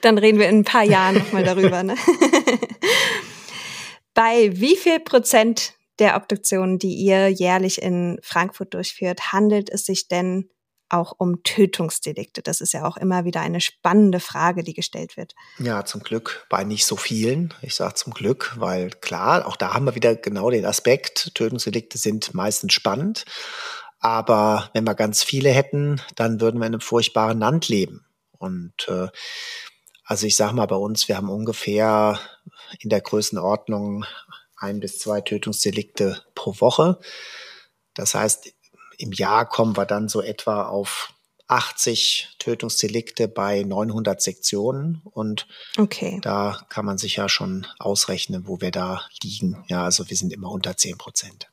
[0.00, 1.82] Dann reden wir in ein paar Jahren nochmal darüber.
[1.82, 1.94] Ne?
[4.14, 10.08] Bei wie viel Prozent der Obduktionen, die ihr jährlich in Frankfurt durchführt, handelt es sich
[10.08, 10.48] denn
[10.88, 12.42] auch um Tötungsdelikte?
[12.42, 15.34] Das ist ja auch immer wieder eine spannende Frage, die gestellt wird.
[15.58, 17.52] Ja, zum Glück bei nicht so vielen.
[17.62, 21.98] Ich sage zum Glück, weil klar, auch da haben wir wieder genau den Aspekt, Tötungsdelikte
[21.98, 23.24] sind meistens spannend.
[24.04, 28.04] Aber wenn wir ganz viele hätten, dann würden wir in einem furchtbaren Land leben.
[28.32, 29.08] Und äh,
[30.04, 32.20] also ich sage mal bei uns, wir haben ungefähr
[32.80, 34.04] in der Größenordnung
[34.58, 36.98] ein bis zwei Tötungsdelikte pro Woche.
[37.94, 38.52] Das heißt,
[38.98, 41.14] im Jahr kommen wir dann so etwa auf
[41.46, 45.46] 80 Tötungsdelikte bei 900 Sektionen und
[45.78, 46.18] okay.
[46.20, 49.64] da kann man sich ja schon ausrechnen, wo wir da liegen.
[49.68, 51.48] Ja, also wir sind immer unter 10 Prozent.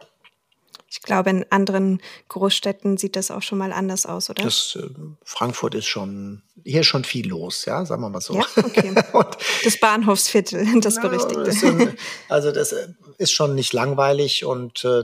[0.91, 4.43] Ich glaube, in anderen Großstädten sieht das auch schon mal anders aus, oder?
[4.43, 4.89] Das, äh,
[5.23, 8.35] Frankfurt ist schon, hier ist schon viel los, ja, sagen wir mal so.
[8.35, 8.93] Ja, okay.
[9.63, 11.43] das Bahnhofsviertel, das Berüchtigte.
[11.45, 11.63] Das
[12.27, 15.03] also das äh, ist schon nicht langweilig und äh,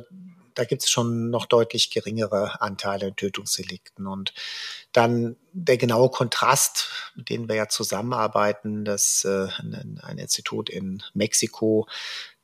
[0.58, 4.08] da gibt es schon noch deutlich geringere Anteile in Tötungsdelikten.
[4.08, 4.34] Und
[4.92, 9.48] dann der genaue Kontrast, mit dem wir ja zusammenarbeiten, das äh,
[10.02, 11.88] ein Institut in Mexiko,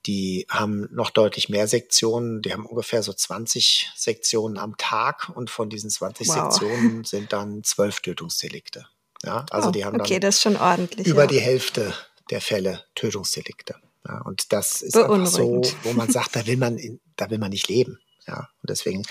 [0.05, 2.41] die haben noch deutlich mehr Sektionen.
[2.41, 6.35] Die haben ungefähr so 20 Sektionen am Tag und von diesen 20 wow.
[6.35, 8.87] Sektionen sind dann zwölf Tötungsdelikte.
[9.23, 10.19] Ja, also oh, die haben okay,
[10.57, 11.07] ordentlich.
[11.07, 11.27] Über ja.
[11.27, 11.93] die Hälfte
[12.29, 13.75] der Fälle Tötungsdelikte.
[14.05, 17.37] Ja, und das ist einfach so, wo man sagt, da will man, in, da will
[17.37, 17.99] man nicht leben.
[18.27, 19.03] Ja, und deswegen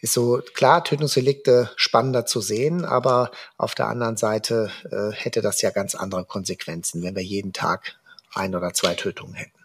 [0.00, 5.60] ist so klar, Tötungsdelikte spannender zu sehen, aber auf der anderen Seite äh, hätte das
[5.60, 7.98] ja ganz andere Konsequenzen, wenn wir jeden Tag
[8.32, 9.58] ein oder zwei Tötungen hätten.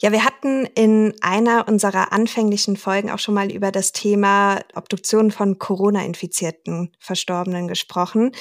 [0.00, 5.30] Ja, wir hatten in einer unserer anfänglichen Folgen auch schon mal über das Thema Obduktion
[5.30, 8.32] von Corona-infizierten Verstorbenen gesprochen.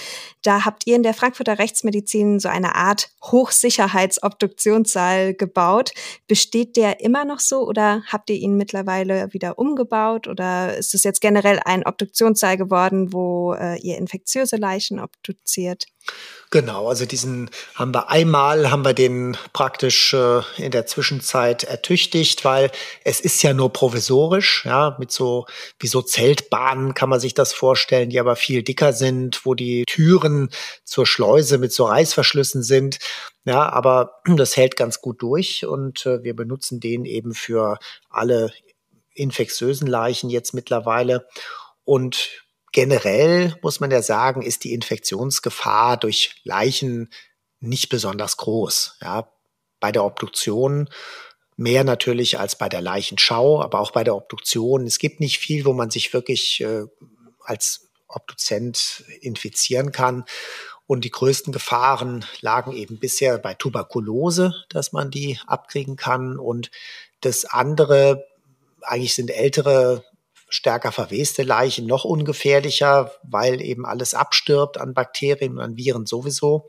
[0.41, 5.91] Da habt ihr in der Frankfurter Rechtsmedizin so eine Art Hochsicherheitsobduktionssaal gebaut.
[6.27, 11.03] Besteht der immer noch so oder habt ihr ihn mittlerweile wieder umgebaut oder ist es
[11.03, 15.85] jetzt generell ein Obduktionssaal geworden, wo äh, ihr infektiöse Leichen obduziert?
[16.49, 22.43] Genau, also diesen haben wir einmal, haben wir den praktisch äh, in der Zwischenzeit ertüchtigt,
[22.45, 22.71] weil
[23.03, 25.45] es ist ja nur provisorisch, ja, mit so,
[25.79, 29.83] wie so Zeltbahnen kann man sich das vorstellen, die aber viel dicker sind, wo die
[29.85, 30.49] Türen
[30.83, 32.99] zur Schleuse mit so Reißverschlüssen sind.
[33.45, 37.77] Ja, aber das hält ganz gut durch und äh, wir benutzen den eben für
[38.09, 38.51] alle
[39.13, 41.27] infektiösen Leichen jetzt mittlerweile.
[41.83, 42.29] Und
[42.71, 47.09] generell muss man ja sagen, ist die Infektionsgefahr durch Leichen
[47.59, 48.97] nicht besonders groß.
[49.01, 49.31] Ja,
[49.79, 50.89] bei der Obduktion
[51.57, 54.85] mehr natürlich als bei der Leichenschau, aber auch bei der Obduktion.
[54.85, 56.85] Es gibt nicht viel, wo man sich wirklich äh,
[57.43, 60.25] als Obduzent infizieren kann.
[60.87, 66.37] Und die größten Gefahren lagen eben bisher bei Tuberkulose, dass man die abkriegen kann.
[66.37, 66.69] Und
[67.21, 68.27] das andere,
[68.81, 70.03] eigentlich sind ältere
[70.49, 76.67] stärker verweste Leichen noch ungefährlicher, weil eben alles abstirbt an Bakterien und an Viren sowieso.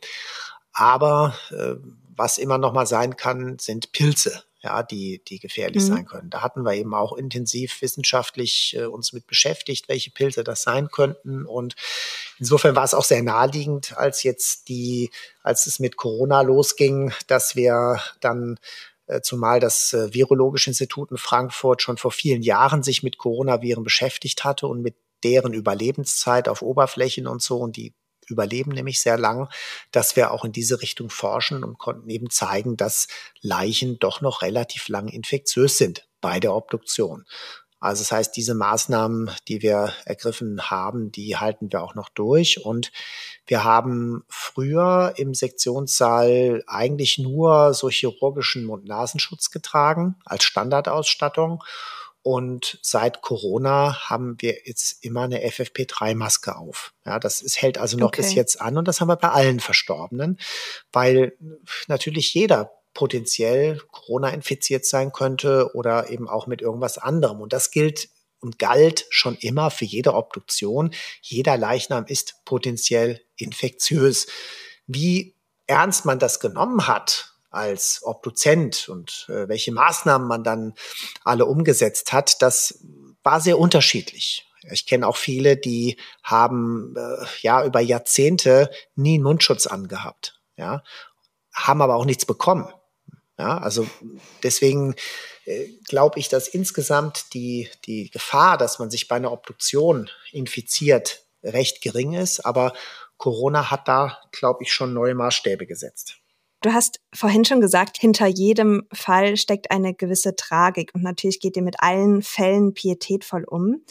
[0.72, 1.74] Aber äh,
[2.14, 5.86] was immer noch mal sein kann, sind Pilze, ja, die, die gefährlich mhm.
[5.86, 6.30] sein können.
[6.30, 10.88] Da hatten wir eben auch intensiv wissenschaftlich äh, uns mit beschäftigt, welche Pilze das sein
[10.88, 11.44] könnten.
[11.44, 11.74] Und
[12.38, 15.10] insofern war es auch sehr naheliegend, als jetzt die,
[15.42, 18.58] als es mit Corona losging, dass wir dann
[19.06, 23.82] äh, zumal das äh, Virologische Institut in Frankfurt schon vor vielen Jahren sich mit Coronaviren
[23.82, 24.94] beschäftigt hatte und mit
[25.24, 27.94] deren Überlebenszeit auf Oberflächen und so und die
[28.32, 29.48] überleben nämlich sehr lang,
[29.90, 33.08] dass wir auch in diese Richtung forschen und konnten eben zeigen, dass
[33.40, 37.24] Leichen doch noch relativ lang infektiös sind bei der Obduktion.
[37.82, 42.64] Also das heißt, diese Maßnahmen, die wir ergriffen haben, die halten wir auch noch durch.
[42.64, 42.92] Und
[43.44, 51.64] wir haben früher im Sektionssaal eigentlich nur so chirurgischen Mund-Nasenschutz getragen als Standardausstattung.
[52.22, 56.94] Und seit Corona haben wir jetzt immer eine FFP3-Maske auf.
[57.04, 58.22] Ja, das ist, hält also noch okay.
[58.22, 60.38] bis jetzt an und das haben wir bei allen Verstorbenen,
[60.92, 61.36] weil
[61.88, 67.40] natürlich jeder potenziell Corona infiziert sein könnte oder eben auch mit irgendwas anderem.
[67.40, 68.08] Und das gilt
[68.40, 70.92] und galt schon immer für jede Obduktion.
[71.22, 74.26] Jeder Leichnam ist potenziell infektiös.
[74.86, 80.74] Wie ernst man das genommen hat als Obduzent und äh, welche Maßnahmen man dann
[81.24, 82.80] alle umgesetzt hat, das
[83.22, 84.46] war sehr unterschiedlich.
[84.70, 90.82] Ich kenne auch viele, die haben äh, ja über Jahrzehnte nie einen Mundschutz angehabt, ja,
[91.52, 92.72] haben aber auch nichts bekommen.
[93.38, 93.86] Ja, also
[94.42, 94.94] deswegen
[95.44, 101.24] äh, glaube ich, dass insgesamt die, die Gefahr, dass man sich bei einer Obduktion infiziert,
[101.42, 102.40] recht gering ist.
[102.40, 102.72] Aber
[103.16, 106.21] Corona hat da, glaube ich, schon neue Maßstäbe gesetzt.
[106.62, 111.56] Du hast vorhin schon gesagt, hinter jedem Fall steckt eine gewisse Tragik und natürlich geht
[111.56, 113.82] ihr mit allen Fällen pietätvoll um.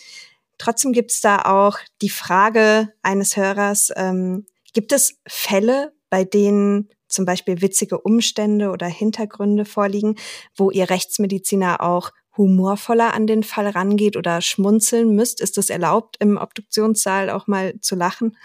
[0.57, 6.87] Trotzdem gibt es da auch die Frage eines Hörers, ähm, gibt es Fälle, bei denen
[7.09, 10.15] zum Beispiel witzige Umstände oder Hintergründe vorliegen,
[10.55, 15.41] wo ihr Rechtsmediziner auch humorvoller an den Fall rangeht oder schmunzeln müsst?
[15.41, 18.37] Ist es erlaubt, im Obduktionssaal auch mal zu lachen?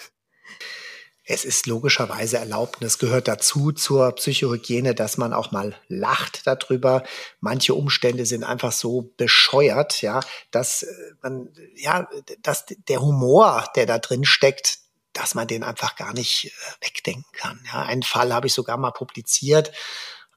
[1.29, 6.47] Es ist logischerweise erlaubt und es gehört dazu zur Psychohygiene, dass man auch mal lacht
[6.47, 7.03] darüber.
[7.41, 10.21] Manche Umstände sind einfach so bescheuert, ja,
[10.53, 10.87] dass äh,
[11.23, 12.09] man, ja,
[12.43, 14.79] dass der Humor, der da drin steckt,
[15.15, 17.59] dass man den einfach gar nicht äh, wegdenken kann.
[17.67, 19.73] Ja, einen Fall habe ich sogar mal publiziert.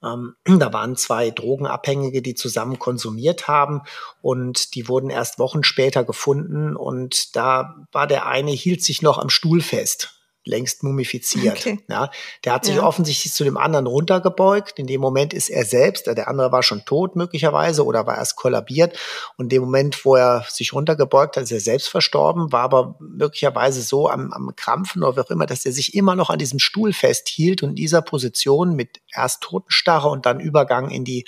[0.02, 3.84] Ähm, da waren zwei Drogenabhängige, die zusammen konsumiert haben
[4.24, 9.20] und die wurden erst Wochen später gefunden und da war der eine, hielt sich noch
[9.20, 11.58] am Stuhl fest längst mumifiziert.
[11.58, 11.80] Okay.
[11.90, 12.10] Ja,
[12.46, 12.84] der hat sich ja.
[12.84, 14.80] offensichtlich zu dem anderen runtergebeugt.
[14.80, 18.36] In dem Moment ist er selbst, der andere war schon tot möglicherweise oder war erst
[18.36, 18.98] kollabiert.
[19.38, 22.96] Und in dem Moment, wo er sich runtergebeugt hat, ist er selbst verstorben, war aber
[23.00, 26.40] möglicherweise so am, am Krampfen oder wie auch immer, dass er sich immer noch an
[26.40, 31.26] diesem Stuhl festhielt und in dieser Position mit erst Totenstarre und dann Übergang in die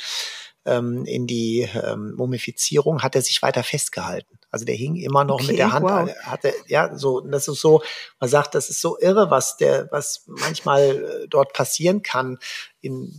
[0.65, 4.37] ähm, in die ähm, Mumifizierung hat er sich weiter festgehalten.
[4.51, 6.09] Also der hing immer noch okay, mit der Hand, wow.
[6.23, 7.81] hatte, ja, so, das ist so,
[8.19, 10.81] man sagt, das ist so irre, was der, was manchmal
[11.23, 12.37] äh, dort passieren kann
[12.81, 13.11] in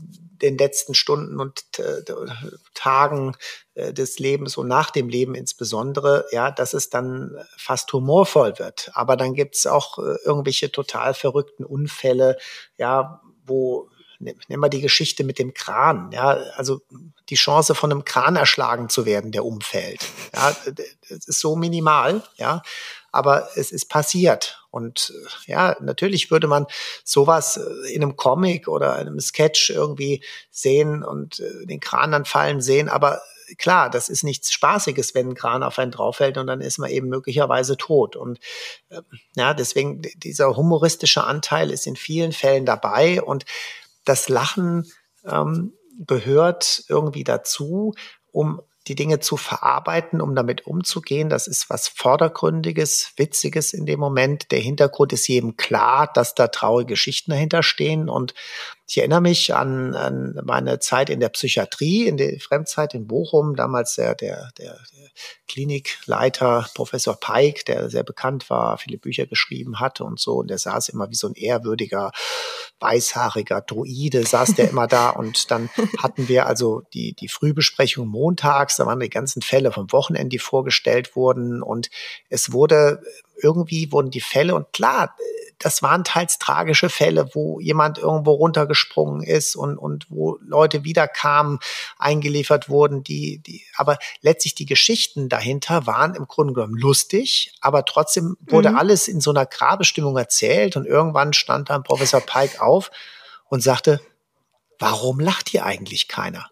[0.43, 2.03] den letzten Stunden und äh,
[2.75, 3.35] Tagen
[3.75, 8.91] äh, des Lebens und nach dem Leben insbesondere, ja, dass es dann fast humorvoll wird.
[8.93, 12.37] Aber dann gibt's auch äh, irgendwelche total verrückten Unfälle,
[12.77, 13.89] ja, wo
[14.23, 16.81] nehmen wir die Geschichte mit dem Kran, ja, also
[17.29, 20.05] die Chance von einem Kran erschlagen zu werden, der umfällt.
[20.35, 20.57] Ja,
[21.09, 22.63] es ist so minimal, ja,
[23.11, 24.65] aber es ist passiert.
[24.71, 25.13] Und
[25.47, 26.67] ja, natürlich würde man
[27.05, 27.61] sowas
[27.91, 32.89] in einem Comic oder einem Sketch irgendwie sehen und äh, den Kran dann fallen sehen,
[32.89, 33.21] aber
[33.59, 36.91] klar, das ist nichts Spaßiges, wenn ein Kran auf einen drauffällt und dann ist man
[36.91, 38.17] eben möglicherweise tot.
[38.17, 38.39] Und
[38.89, 39.03] äh,
[39.37, 43.45] ja, deswegen dieser humoristische Anteil ist in vielen Fällen dabei und
[44.05, 44.91] das Lachen
[45.25, 45.73] ähm,
[46.07, 47.95] gehört irgendwie dazu,
[48.33, 51.29] um die Dinge zu verarbeiten, um damit umzugehen.
[51.29, 54.51] Das ist was Vordergründiges, Witziges in dem Moment.
[54.51, 58.09] Der Hintergrund ist jedem klar, dass da traurige Geschichten dahinter stehen.
[58.09, 58.35] Und
[58.93, 63.57] ich erinnere mich an, an meine Zeit in der Psychiatrie, in der Fremdzeit in Bochum,
[63.57, 65.09] damals der, der, der, der
[65.49, 70.35] Klinikleiter Professor Peik, der sehr bekannt war, viele Bücher geschrieben hatte und so.
[70.35, 72.13] Und der saß immer wie so ein ehrwürdiger,
[72.81, 75.09] weißhaariger Druide, saß der immer da.
[75.23, 75.71] Und dann
[76.03, 80.39] hatten wir also die, die Frühbesprechung montags, da waren die ganzen Fälle vom Wochenende, die
[80.39, 81.63] vorgestellt wurden.
[81.63, 81.89] Und
[82.29, 83.01] es wurde
[83.41, 85.15] irgendwie wurden die Fälle und klar,
[85.63, 91.61] das waren teils tragische Fälle, wo jemand irgendwo runtergesprungen ist und, und wo Leute wiederkamen,
[91.99, 97.85] eingeliefert wurden, die, die, aber letztlich die Geschichten dahinter waren im Grunde genommen lustig, aber
[97.85, 98.77] trotzdem wurde mhm.
[98.77, 102.91] alles in so einer Grabestimmung erzählt und irgendwann stand dann Professor Pike auf
[103.49, 104.01] und sagte,
[104.79, 106.52] warum lacht hier eigentlich keiner?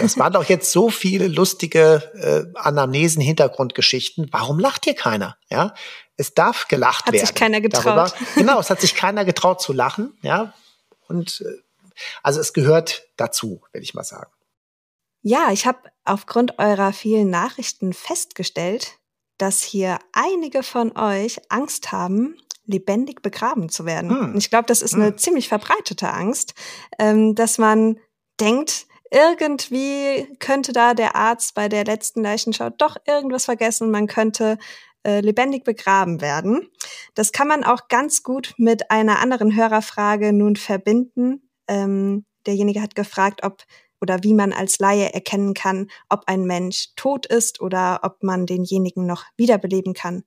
[0.00, 2.02] Das waren doch jetzt so viele lustige
[2.54, 4.28] äh, Anamnesen, Hintergrundgeschichten.
[4.30, 5.36] Warum lacht hier keiner?
[5.50, 5.74] Ja,
[6.16, 7.22] es darf gelacht hat werden.
[7.22, 7.84] Hat sich keiner getraut.
[7.84, 8.12] Darüber.
[8.34, 10.16] Genau, es hat sich keiner getraut zu lachen.
[10.22, 10.54] Ja,
[11.06, 11.62] und äh,
[12.22, 14.30] also es gehört dazu, will ich mal sagen.
[15.22, 18.98] Ja, ich habe aufgrund eurer vielen Nachrichten festgestellt,
[19.36, 24.10] dass hier einige von euch Angst haben, lebendig begraben zu werden.
[24.10, 24.32] Hm.
[24.32, 25.02] Und ich glaube, das ist hm.
[25.02, 26.54] eine ziemlich verbreitete Angst,
[26.98, 27.98] ähm, dass man
[28.40, 34.58] denkt, irgendwie könnte da der Arzt bei der letzten Leichenschau doch irgendwas vergessen man könnte
[35.04, 36.68] äh, lebendig begraben werden.
[37.14, 41.48] Das kann man auch ganz gut mit einer anderen Hörerfrage nun verbinden.
[41.68, 43.64] Ähm, derjenige hat gefragt, ob
[44.00, 48.46] oder wie man als Laie erkennen kann, ob ein Mensch tot ist oder ob man
[48.46, 50.24] denjenigen noch wiederbeleben kann.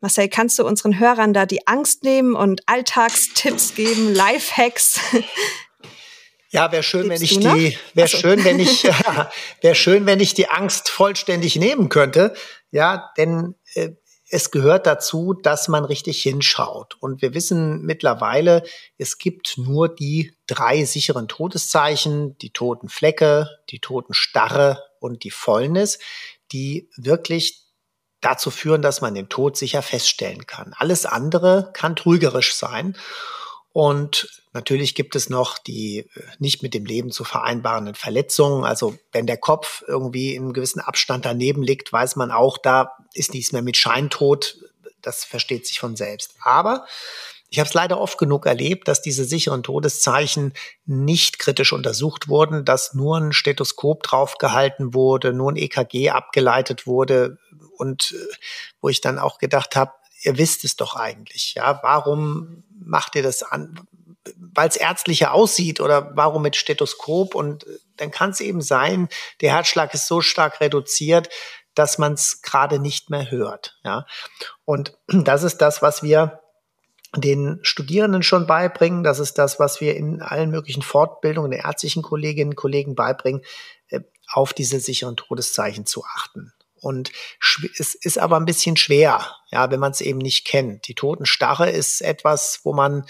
[0.00, 5.00] Marcel, kannst du unseren Hörern da die Angst nehmen und Alltagstipps geben, Lifehacks?
[6.50, 8.18] Ja, wäre schön, wenn ich die, wäre so.
[8.18, 8.84] schön, wenn ich,
[9.60, 12.34] wäre schön, wenn ich die Angst vollständig nehmen könnte.
[12.70, 13.90] Ja, denn äh,
[14.30, 16.96] es gehört dazu, dass man richtig hinschaut.
[17.00, 18.62] Und wir wissen mittlerweile,
[18.98, 25.30] es gibt nur die drei sicheren Todeszeichen, die toten Flecke, die toten Starre und die
[25.30, 25.98] Fäulnis,
[26.52, 27.64] die wirklich
[28.20, 30.74] dazu führen, dass man den Tod sicher feststellen kann.
[30.76, 32.96] Alles andere kann trügerisch sein.
[33.72, 38.64] Und natürlich gibt es noch die äh, nicht mit dem Leben zu vereinbarenden Verletzungen.
[38.64, 42.96] Also wenn der Kopf irgendwie in einem gewissen Abstand daneben liegt, weiß man auch, da
[43.14, 44.56] ist nichts mehr mit Scheintod.
[45.02, 46.34] Das versteht sich von selbst.
[46.42, 46.86] Aber
[47.50, 50.52] ich habe es leider oft genug erlebt, dass diese sicheren Todeszeichen
[50.84, 57.38] nicht kritisch untersucht wurden, dass nur ein Stethoskop draufgehalten wurde, nur ein EKG abgeleitet wurde
[57.78, 58.34] und äh,
[58.80, 59.92] wo ich dann auch gedacht habe,
[60.22, 61.54] ihr wisst es doch eigentlich.
[61.54, 63.80] Ja, warum macht ihr das an?
[64.36, 67.34] Weil es ärztlicher aussieht oder warum mit Stethoskop?
[67.34, 69.08] Und äh, dann kann es eben sein,
[69.40, 71.28] der Herzschlag ist so stark reduziert,
[71.74, 73.78] dass man es gerade nicht mehr hört.
[73.84, 74.06] Ja,
[74.64, 76.40] und das ist das, was wir
[77.16, 79.02] den Studierenden schon beibringen.
[79.02, 83.42] Das ist das, was wir in allen möglichen Fortbildungen der ärztlichen Kolleginnen und Kollegen beibringen,
[83.88, 86.52] äh, auf diese sicheren Todeszeichen zu achten.
[86.80, 87.10] Und
[87.78, 90.88] es ist aber ein bisschen schwer, ja, wenn man es eben nicht kennt.
[90.88, 93.04] Die Totenstarre ist etwas, wo man,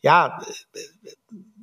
[0.00, 0.40] ja,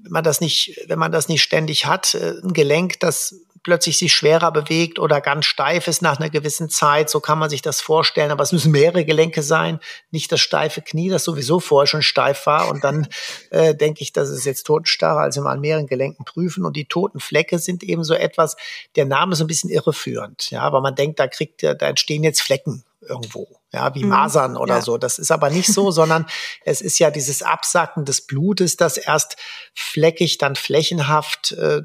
[0.04, 3.98] wenn man das nicht, wenn man das nicht ständig hat, äh, ein Gelenk, das plötzlich
[3.98, 7.10] sich schwerer bewegt oder ganz steif ist nach einer gewissen Zeit.
[7.10, 8.32] So kann man sich das vorstellen.
[8.32, 9.80] Aber es müssen mehrere Gelenke sein,
[10.12, 12.70] nicht das steife Knie, das sowieso vorher schon steif war.
[12.70, 13.08] Und dann
[13.52, 16.66] äh, denke ich, das ist jetzt totenstarre, also mal an mehreren Gelenken prüfen.
[16.66, 18.56] Und die toten Flecke sind eben so etwas,
[18.96, 20.52] der Name ist ein bisschen irreführend.
[20.52, 24.10] Ja, aber man denkt, da kriegt, da entstehen jetzt Flecken irgendwo, ja, wie mhm.
[24.10, 24.82] Masern oder ja.
[24.82, 24.98] so.
[24.98, 26.26] Das ist aber nicht so, sondern
[26.64, 29.38] es ist ja dieses Absacken des Blutes, das erst
[29.74, 31.82] fleckig, dann flächenhaft äh,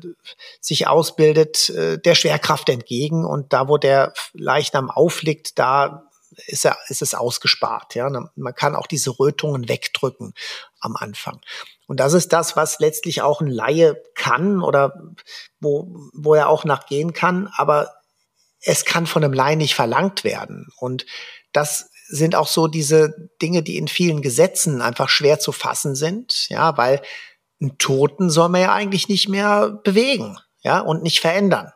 [0.61, 3.25] sich ausbildet, äh, der Schwerkraft entgegen.
[3.25, 6.07] Und da, wo der Leichnam aufliegt, da
[6.47, 7.95] ist, er, ist es ausgespart.
[7.95, 10.35] Ja, man kann auch diese Rötungen wegdrücken
[10.81, 11.41] am Anfang.
[11.87, 15.01] Und das ist das, was letztlich auch ein Laie kann oder
[15.61, 17.49] wo, wo er auch nachgehen kann.
[17.57, 17.91] Aber
[18.61, 20.69] es kann von einem Laien nicht verlangt werden.
[20.79, 21.07] Und
[21.53, 26.49] das sind auch so diese Dinge, die in vielen Gesetzen einfach schwer zu fassen sind,
[26.49, 27.03] ja, weil
[27.61, 31.73] einen Toten soll man ja eigentlich nicht mehr bewegen, ja, und nicht verändern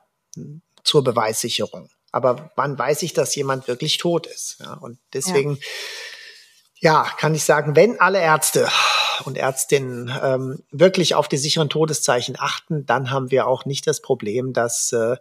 [0.84, 1.90] zur Beweissicherung.
[2.12, 4.58] Aber wann weiß ich, dass jemand wirklich tot ist?
[4.60, 5.58] Ja, und deswegen,
[6.80, 7.04] ja.
[7.04, 8.68] ja kann ich sagen, wenn alle Ärzte
[9.24, 14.00] und Ärztinnen ähm, wirklich auf die sicheren Todeszeichen achten, dann haben wir auch nicht das
[14.00, 15.16] Problem, dass äh,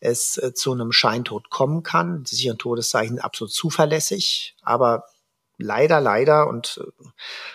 [0.00, 2.24] es äh, zu einem Scheintod kommen kann.
[2.24, 5.04] Die sicheren Todeszeichen sind absolut zuverlässig, aber
[5.58, 7.04] leider, leider und äh,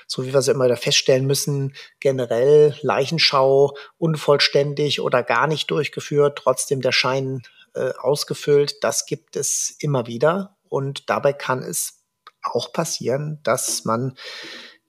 [0.07, 6.39] so wie wir es immer wieder feststellen müssen, generell Leichenschau unvollständig oder gar nicht durchgeführt,
[6.41, 7.41] trotzdem der Schein
[7.73, 12.03] äh, ausgefüllt, das gibt es immer wieder und dabei kann es
[12.43, 14.15] auch passieren, dass man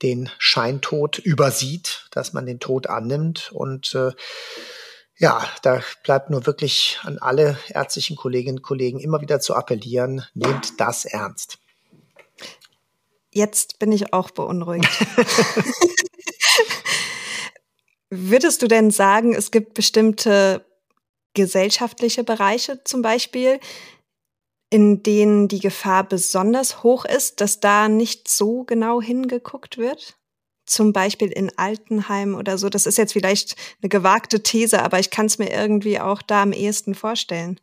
[0.02, 4.12] den Scheintod übersieht, dass man den Tod annimmt und äh,
[5.18, 10.24] ja, da bleibt nur wirklich an alle ärztlichen Kolleginnen und Kollegen immer wieder zu appellieren,
[10.34, 11.58] nehmt das ernst.
[13.32, 14.88] Jetzt bin ich auch beunruhigt.
[18.10, 20.64] Würdest du denn sagen, es gibt bestimmte
[21.34, 23.60] gesellschaftliche Bereiche zum Beispiel,
[24.70, 30.16] in denen die Gefahr besonders hoch ist, dass da nicht so genau hingeguckt wird?
[30.66, 32.68] Zum Beispiel in Altenheimen oder so.
[32.68, 36.42] Das ist jetzt vielleicht eine gewagte These, aber ich kann es mir irgendwie auch da
[36.42, 37.60] am ehesten vorstellen.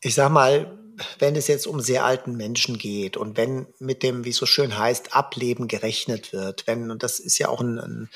[0.00, 0.78] Ich sag mal,
[1.18, 4.46] wenn es jetzt um sehr alten Menschen geht und wenn mit dem, wie es so
[4.46, 8.10] schön heißt, Ableben gerechnet wird, wenn, und das ist ja auch ein, ein,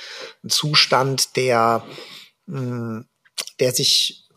[0.44, 1.84] ein Zustand, der,
[2.46, 3.06] hm,
[3.60, 4.28] der sich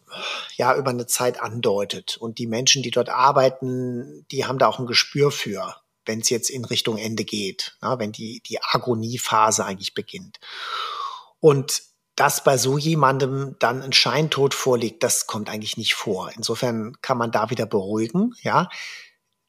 [0.55, 2.17] ja über eine Zeit andeutet.
[2.17, 5.75] Und die Menschen, die dort arbeiten, die haben da auch ein Gespür für
[6.11, 10.39] wenn es jetzt in Richtung Ende geht, na, wenn die, die Agoniephase eigentlich beginnt.
[11.39, 11.83] Und
[12.17, 16.29] dass bei so jemandem dann ein Scheintod vorliegt, das kommt eigentlich nicht vor.
[16.35, 18.67] Insofern kann man da wieder beruhigen, ja.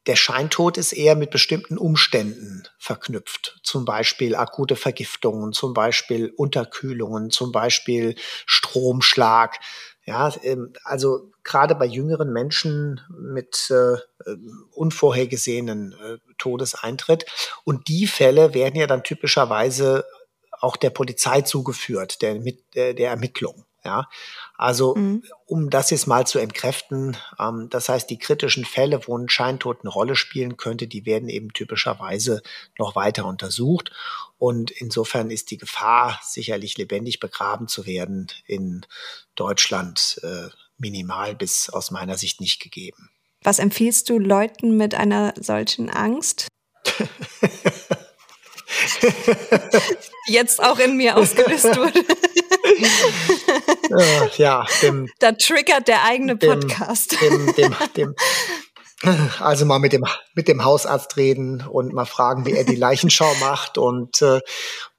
[0.07, 3.59] der Scheintod ist eher mit bestimmten Umständen verknüpft.
[3.65, 8.15] Zum Beispiel akute Vergiftungen, zum Beispiel Unterkühlungen, zum Beispiel
[8.47, 9.59] Stromschlag.
[10.05, 13.97] Ja, ähm, also gerade bei jüngeren Menschen mit äh,
[14.73, 17.27] unvorhergesehenen äh, Todeseintritt.
[17.65, 20.05] Und die Fälle werden ja dann typischerweise
[20.61, 22.35] auch der Polizei zugeführt, der,
[22.75, 23.65] der, der Ermittlung.
[23.85, 24.09] Ja,
[24.57, 25.25] also mhm.
[25.53, 29.81] Um das jetzt mal zu entkräften, ähm, das heißt, die kritischen Fälle, wo ein Scheintod
[29.83, 32.43] eine Rolle spielen könnte, die werden eben typischerweise
[32.79, 33.93] noch weiter untersucht.
[34.39, 38.87] Und insofern ist die Gefahr, sicherlich lebendig begraben zu werden, in
[39.35, 40.49] Deutschland äh,
[40.79, 43.11] minimal bis aus meiner Sicht nicht gegeben.
[43.43, 46.49] Was empfiehlst du Leuten mit einer solchen Angst?
[50.29, 52.03] Jetzt auch in mir ausgelöst wurde.
[53.99, 57.17] äh, ja, dem, da triggert der eigene Podcast.
[57.21, 58.15] Dem, dem, dem,
[59.41, 63.35] also mal mit dem, mit dem Hausarzt reden und mal fragen, wie er die Leichenschau
[63.41, 63.79] macht.
[63.79, 64.41] Und äh,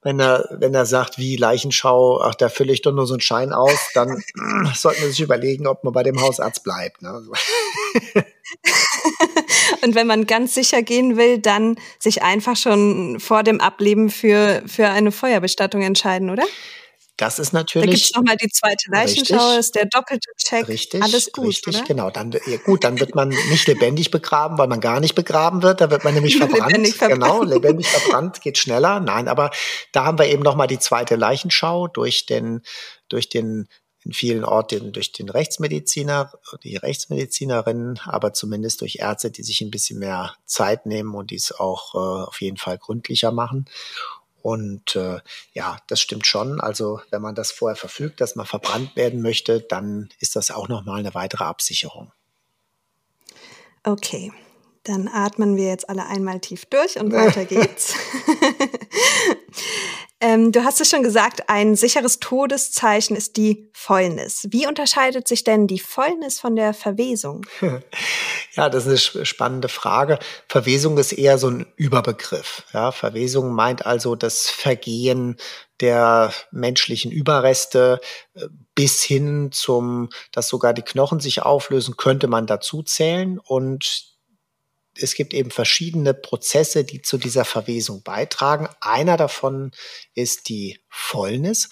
[0.02, 3.22] wenn er, wenn er sagt, wie Leichenschau, ach, da fülle ich doch nur so einen
[3.22, 7.02] Schein aus, dann äh, sollten wir sich überlegen, ob man bei dem Hausarzt bleibt.
[7.02, 7.22] Ne?
[9.82, 14.64] und wenn man ganz sicher gehen will, dann sich einfach schon vor dem Ableben für,
[14.66, 16.44] für eine Feuerbestattung entscheiden, oder?
[17.18, 17.88] Das ist natürlich.
[17.88, 20.68] Da gibt es nochmal die zweite Leichenschau, ist der doppelte Check.
[20.68, 21.02] Richtig.
[21.04, 21.48] Alles gut.
[21.48, 21.86] Richtig, oder?
[21.86, 22.10] genau.
[22.10, 25.80] Dann, ja, gut, dann wird man nicht lebendig begraben, weil man gar nicht begraben wird.
[25.82, 26.72] Da wird man nämlich verbrannt.
[26.72, 27.22] lebendig verbrannt.
[27.22, 29.00] Genau, lebendig verbrannt geht schneller.
[29.00, 29.52] Nein, aber
[29.92, 32.62] da haben wir eben nochmal die zweite Leichenschau durch den,
[33.10, 33.68] durch den
[34.06, 36.32] in vielen Orten durch den Rechtsmediziner,
[36.64, 41.52] die Rechtsmedizinerin, aber zumindest durch Ärzte, die sich ein bisschen mehr Zeit nehmen und dies
[41.54, 43.66] auch äh, auf jeden Fall gründlicher machen.
[44.44, 45.22] Und äh,
[45.54, 46.60] ja, das stimmt schon.
[46.60, 50.68] Also wenn man das vorher verfügt, dass man verbrannt werden möchte, dann ist das auch
[50.68, 52.12] nochmal eine weitere Absicherung.
[53.84, 54.34] Okay,
[54.84, 57.94] dann atmen wir jetzt alle einmal tief durch und weiter geht's.
[60.24, 64.48] Ähm, du hast es schon gesagt, ein sicheres Todeszeichen ist die Fäulnis.
[64.52, 67.46] Wie unterscheidet sich denn die Fäulnis von der Verwesung?
[68.56, 70.20] Ja, das ist eine spannende Frage.
[70.48, 72.64] Verwesung ist eher so ein Überbegriff.
[72.72, 75.38] Ja, Verwesung meint also das Vergehen
[75.80, 78.00] der menschlichen Überreste
[78.36, 83.40] äh, bis hin zum, dass sogar die Knochen sich auflösen, könnte man dazu zählen.
[83.40, 84.13] Und
[85.00, 88.68] es gibt eben verschiedene Prozesse, die zu dieser Verwesung beitragen.
[88.80, 89.72] Einer davon
[90.14, 91.70] ist die Fäulnis.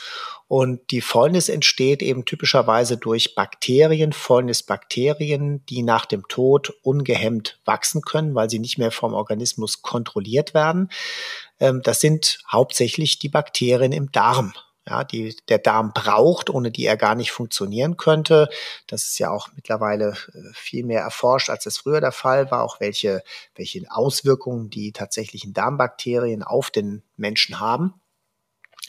[0.48, 8.02] Und die Fäulnis entsteht eben typischerweise durch Bakterien, Fäulnisbakterien, die nach dem Tod ungehemmt wachsen
[8.02, 10.90] können, weil sie nicht mehr vom Organismus kontrolliert werden.
[11.60, 14.54] Ähm, das sind hauptsächlich die Bakterien im Darm
[14.92, 18.50] ja, die der Darm braucht, ohne die er gar nicht funktionieren könnte.
[18.88, 22.64] Das ist ja auch mittlerweile äh, viel mehr erforscht, als es früher der Fall war,
[22.64, 23.24] auch welche,
[23.56, 27.94] welche Auswirkungen die tatsächlichen Darmbakterien auf den Menschen haben.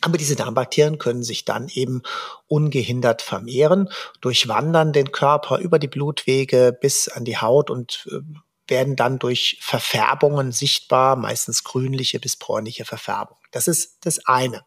[0.01, 2.03] Aber diese Darmbakterien können sich dann eben
[2.49, 3.89] ungehindert vermehren,
[4.21, 8.19] durchwandern den Körper über die Blutwege bis an die Haut und äh,
[8.67, 13.37] werden dann durch Verfärbungen sichtbar, meistens grünliche bis bräunliche Verfärbung.
[13.53, 14.65] Das ist das eine.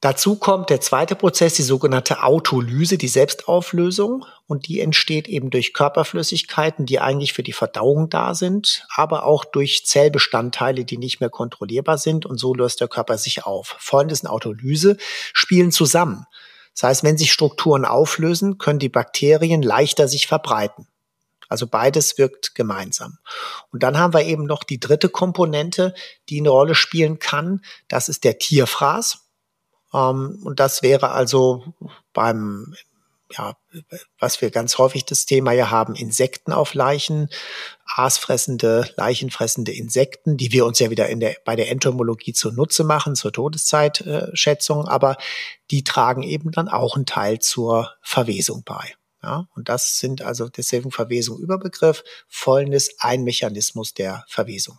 [0.00, 4.26] Dazu kommt der zweite Prozess, die sogenannte Autolyse, die Selbstauflösung.
[4.46, 9.44] Und die entsteht eben durch Körperflüssigkeiten, die eigentlich für die Verdauung da sind, aber auch
[9.44, 12.26] durch Zellbestandteile, die nicht mehr kontrollierbar sind.
[12.26, 13.74] Und so löst der Körper sich auf.
[13.78, 14.98] Folgendes und Autolyse
[15.32, 16.26] spielen zusammen.
[16.74, 20.86] Das heißt, wenn sich Strukturen auflösen, können die Bakterien leichter sich verbreiten.
[21.48, 23.18] Also beides wirkt gemeinsam.
[23.70, 25.94] Und dann haben wir eben noch die dritte Komponente,
[26.28, 27.62] die eine Rolle spielen kann.
[27.88, 29.25] Das ist der Tierfraß.
[29.96, 31.64] Ähm, und das wäre also
[32.12, 32.74] beim,
[33.32, 33.56] ja,
[34.18, 37.28] was wir ganz häufig das Thema ja haben, Insekten auf Leichen,
[37.86, 43.16] aasfressende, leichenfressende Insekten, die wir uns ja wieder in der, bei der Entomologie zunutze machen,
[43.16, 45.16] zur Todeszeitschätzung, aber
[45.70, 48.94] die tragen eben dann auch einen Teil zur Verwesung bei.
[49.22, 54.78] Ja, und das sind also deswegen Verwesung Überbegriff, Fäulnis ein Mechanismus der Verwesung.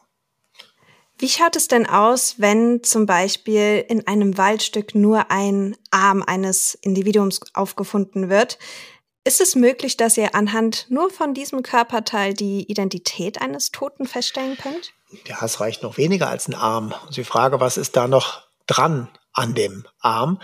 [1.20, 6.76] Wie schaut es denn aus, wenn zum Beispiel in einem Waldstück nur ein Arm eines
[6.76, 8.60] Individuums aufgefunden wird?
[9.24, 14.58] Ist es möglich, dass ihr anhand nur von diesem Körperteil die Identität eines Toten feststellen
[14.58, 14.94] könnt?
[15.26, 16.94] Ja, es reicht noch weniger als ein Arm.
[17.06, 20.40] Und die Frage, was ist da noch dran an dem Arm?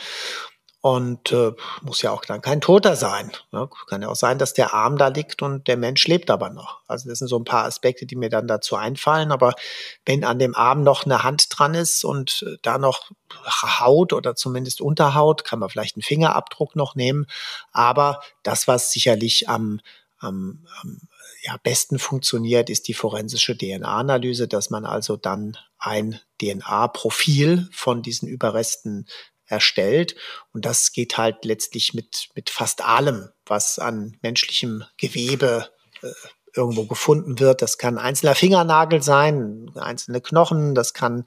[0.86, 3.32] Und äh, muss ja auch dann kein Toter sein.
[3.54, 3.70] Ne?
[3.88, 6.82] Kann ja auch sein, dass der Arm da liegt und der Mensch lebt aber noch.
[6.88, 9.32] Also das sind so ein paar Aspekte, die mir dann dazu einfallen.
[9.32, 9.54] Aber
[10.06, 13.12] wenn an dem Arm noch eine Hand dran ist und äh, da noch
[13.80, 17.28] Haut oder zumindest Unterhaut, kann man vielleicht einen Fingerabdruck noch nehmen.
[17.72, 19.80] Aber das, was sicherlich am,
[20.20, 21.00] am, am
[21.44, 28.28] ja, besten funktioniert, ist die forensische DNA-Analyse, dass man also dann ein DNA-Profil von diesen
[28.28, 29.08] Überresten
[29.48, 30.16] erstellt.
[30.54, 35.70] Und das geht halt letztlich mit, mit fast allem, was an menschlichem Gewebe
[36.02, 36.12] äh,
[36.56, 37.62] irgendwo gefunden wird.
[37.62, 41.26] Das kann ein einzelner Fingernagel sein, einzelne Knochen, das kann ein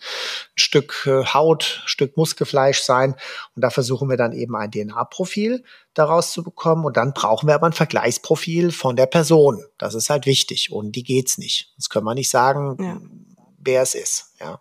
[0.55, 3.17] Stück äh, Haut, ein Stück Muskelfleisch sein.
[3.55, 5.65] Und da versuchen wir dann eben ein DNA-Profil
[5.95, 6.85] daraus zu bekommen.
[6.85, 9.65] Und dann brauchen wir aber ein Vergleichsprofil von der Person.
[9.79, 10.71] Das ist halt wichtig.
[10.71, 11.73] Und die geht's nicht.
[11.77, 13.01] Das können wir nicht sagen, ja.
[13.59, 14.33] wer es ist.
[14.41, 14.61] Ja.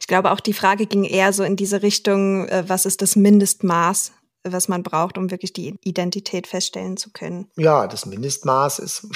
[0.00, 3.16] Ich glaube, auch die Frage ging eher so in diese Richtung, äh, was ist das
[3.16, 4.12] Mindestmaß,
[4.44, 7.48] was man braucht, um wirklich die Identität feststellen zu können?
[7.56, 9.06] Ja, das Mindestmaß ist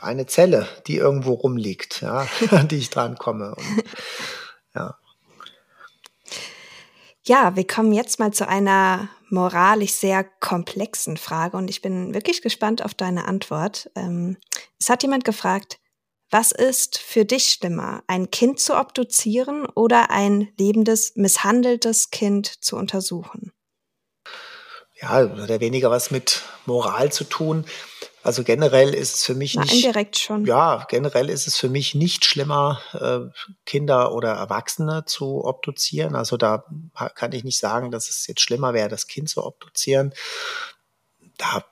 [0.00, 3.54] eine Zelle, die irgendwo rumliegt, ja, an die ich dran komme.
[3.54, 3.84] Und,
[4.74, 4.96] ja.
[7.24, 12.40] Ja, wir kommen jetzt mal zu einer moralisch sehr komplexen Frage und ich bin wirklich
[12.40, 13.90] gespannt auf deine Antwort.
[13.96, 14.36] Ähm,
[14.78, 15.78] es hat jemand gefragt,
[16.30, 22.76] was ist für dich schlimmer, ein Kind zu obduzieren oder ein lebendes, misshandeltes Kind zu
[22.76, 23.52] untersuchen?
[25.00, 27.66] Ja, hat ja weniger was mit Moral zu tun.
[28.22, 29.74] Also generell ist es für mich Na, nicht.
[29.74, 30.46] Indirekt schon.
[30.46, 33.30] Ja, generell ist es für mich nicht schlimmer, äh,
[33.66, 36.16] Kinder oder Erwachsene zu obduzieren.
[36.16, 36.64] Also da
[37.14, 40.12] kann ich nicht sagen, dass es jetzt schlimmer wäre, das Kind zu obduzieren.
[41.36, 41.64] Da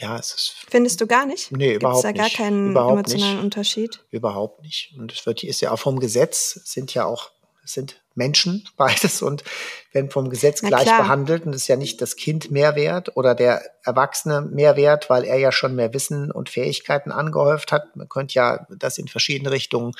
[0.00, 0.54] ja, es ist.
[0.68, 1.52] Findest du gar nicht?
[1.52, 3.44] Nee, Gibt's überhaupt da gar keinen überhaupt emotionalen nicht.
[3.44, 4.04] Unterschied?
[4.10, 4.94] Überhaupt nicht.
[4.98, 7.30] Und es wird, ist ja auch vom Gesetz, sind ja auch,
[7.64, 9.44] sind Menschen beides und
[9.92, 11.44] werden vom Gesetz gleich behandelt.
[11.44, 15.24] Und es ist ja nicht das Kind mehr wert oder der Erwachsene mehr wert, weil
[15.24, 17.94] er ja schon mehr Wissen und Fähigkeiten angehäuft hat.
[17.94, 19.92] Man könnte ja das in verschiedene Richtungen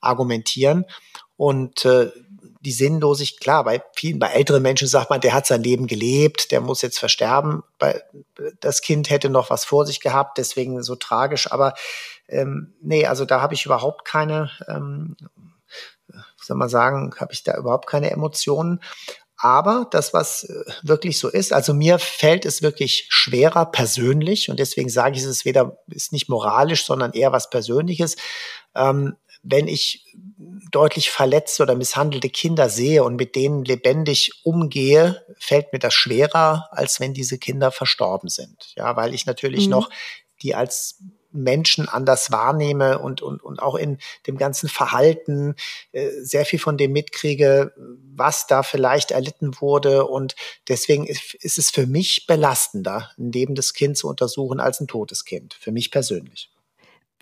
[0.00, 0.84] argumentieren.
[1.36, 2.10] Und äh,
[2.60, 6.50] die Sinnlosigkeit, klar, bei vielen, bei älteren Menschen sagt man, der hat sein Leben gelebt,
[6.50, 7.62] der muss jetzt versterben.
[8.60, 11.50] Das Kind hätte noch was vor sich gehabt, deswegen so tragisch.
[11.50, 11.74] Aber
[12.28, 15.16] ähm, nee, also da habe ich überhaupt keine, ähm,
[16.36, 18.80] soll man sagen, habe ich da überhaupt keine Emotionen.
[19.40, 24.58] Aber das, was äh, wirklich so ist, also mir fällt es wirklich schwerer persönlich und
[24.58, 28.16] deswegen sage ich, es ist weder, ist nicht moralisch, sondern eher was Persönliches,
[28.74, 29.16] ähm,
[29.50, 30.04] wenn ich
[30.70, 36.68] deutlich verletzte oder misshandelte Kinder sehe und mit denen lebendig umgehe, fällt mir das schwerer,
[36.70, 38.72] als wenn diese Kinder verstorben sind.
[38.76, 39.72] Ja, weil ich natürlich mhm.
[39.72, 39.90] noch
[40.42, 45.56] die als Menschen anders wahrnehme und, und, und auch in dem ganzen Verhalten
[45.92, 47.74] äh, sehr viel von dem mitkriege,
[48.14, 50.06] was da vielleicht erlitten wurde.
[50.06, 50.36] Und
[50.68, 55.24] deswegen ist, ist es für mich belastender, ein lebendes Kind zu untersuchen als ein totes
[55.24, 55.54] Kind.
[55.54, 56.50] Für mich persönlich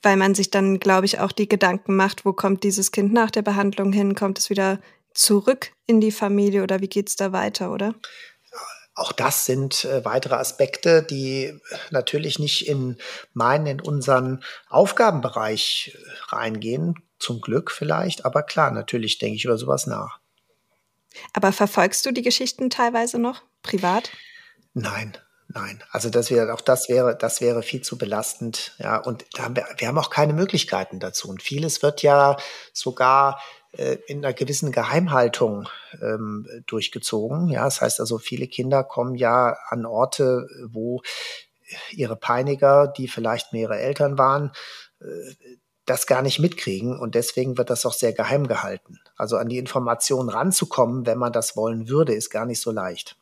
[0.07, 3.33] weil man sich dann, glaube ich, auch die Gedanken macht, wo kommt dieses Kind nach
[3.33, 4.15] der Behandlung hin?
[4.15, 4.79] Kommt es wieder
[5.13, 7.93] zurück in die Familie oder wie geht es da weiter, oder?
[8.95, 11.59] Auch das sind äh, weitere Aspekte, die
[11.91, 12.99] natürlich nicht in
[13.35, 16.95] meinen, in unseren Aufgabenbereich äh, reingehen.
[17.19, 20.21] Zum Glück vielleicht, aber klar, natürlich denke ich über sowas nach.
[21.33, 24.13] Aber verfolgst du die Geschichten teilweise noch privat?
[24.73, 25.19] Nein,
[25.49, 28.99] Nein, also das wäre auch das wäre das wäre viel zu belastend, ja.
[28.99, 31.29] Und da haben wir, wir haben auch keine Möglichkeiten dazu.
[31.29, 32.37] Und vieles wird ja
[32.73, 33.41] sogar
[33.73, 35.69] äh, in einer gewissen Geheimhaltung
[36.03, 37.49] ähm, durchgezogen.
[37.49, 41.03] Ja, das heißt also, viele Kinder kommen ja an Orte, wo
[41.91, 44.53] ihre Peiniger, die vielleicht mehrere Eltern waren,
[45.01, 45.07] äh,
[45.85, 48.99] das gar nicht mitkriegen und deswegen wird das auch sehr geheim gehalten.
[49.17, 53.17] Also an die Informationen ranzukommen, wenn man das wollen würde, ist gar nicht so leicht.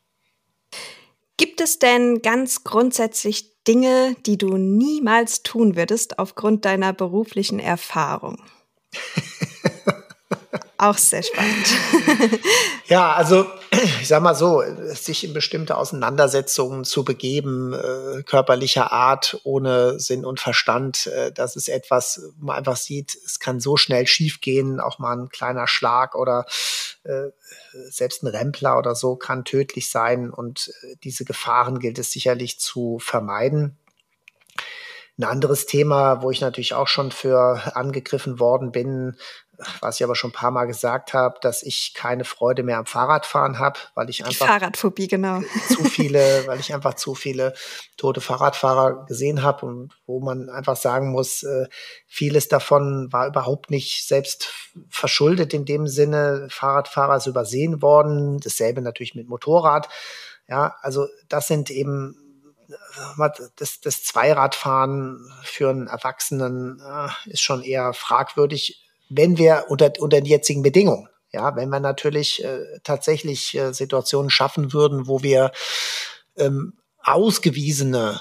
[1.45, 8.43] Gibt es denn ganz grundsätzlich Dinge, die du niemals tun würdest aufgrund deiner beruflichen Erfahrung?
[10.79, 11.67] Auch sehr spannend.
[12.87, 13.45] ja, also
[14.01, 14.63] ich sag mal so,
[14.95, 21.57] sich in bestimmte Auseinandersetzungen zu begeben, äh, körperlicher Art, ohne Sinn und Verstand, äh, das
[21.57, 25.69] ist etwas, wo man einfach sieht, es kann so schnell schiefgehen, auch mal ein kleiner
[25.69, 26.47] Schlag oder
[27.05, 27.31] äh,
[27.91, 32.59] selbst ein Rempler oder so kann tödlich sein und äh, diese Gefahren gilt es sicherlich
[32.59, 33.79] zu vermeiden.
[35.17, 39.17] Ein anderes Thema, wo ich natürlich auch schon für angegriffen worden bin,
[39.81, 42.87] was ich aber schon ein paar Mal gesagt habe, dass ich keine Freude mehr am
[42.87, 47.55] Fahrradfahren habe, weil ich einfach Fahrradphobie genau zu viele, weil ich einfach zu viele
[47.97, 51.67] tote Fahrradfahrer gesehen habe und wo man einfach sagen muss, äh,
[52.07, 54.53] vieles davon war überhaupt nicht selbst
[54.89, 56.49] verschuldet in dem Sinne.
[56.51, 59.89] Fahrradfahrer ist übersehen worden, dasselbe natürlich mit Motorrad.
[60.49, 62.17] Ja, also das sind eben
[63.57, 68.84] das, das Zweiradfahren für einen Erwachsenen äh, ist schon eher fragwürdig
[69.17, 74.31] wenn wir unter, unter den jetzigen Bedingungen, ja, wenn wir natürlich äh, tatsächlich äh, Situationen
[74.31, 75.53] schaffen würden, wo wir
[76.37, 78.21] ähm, ausgewiesene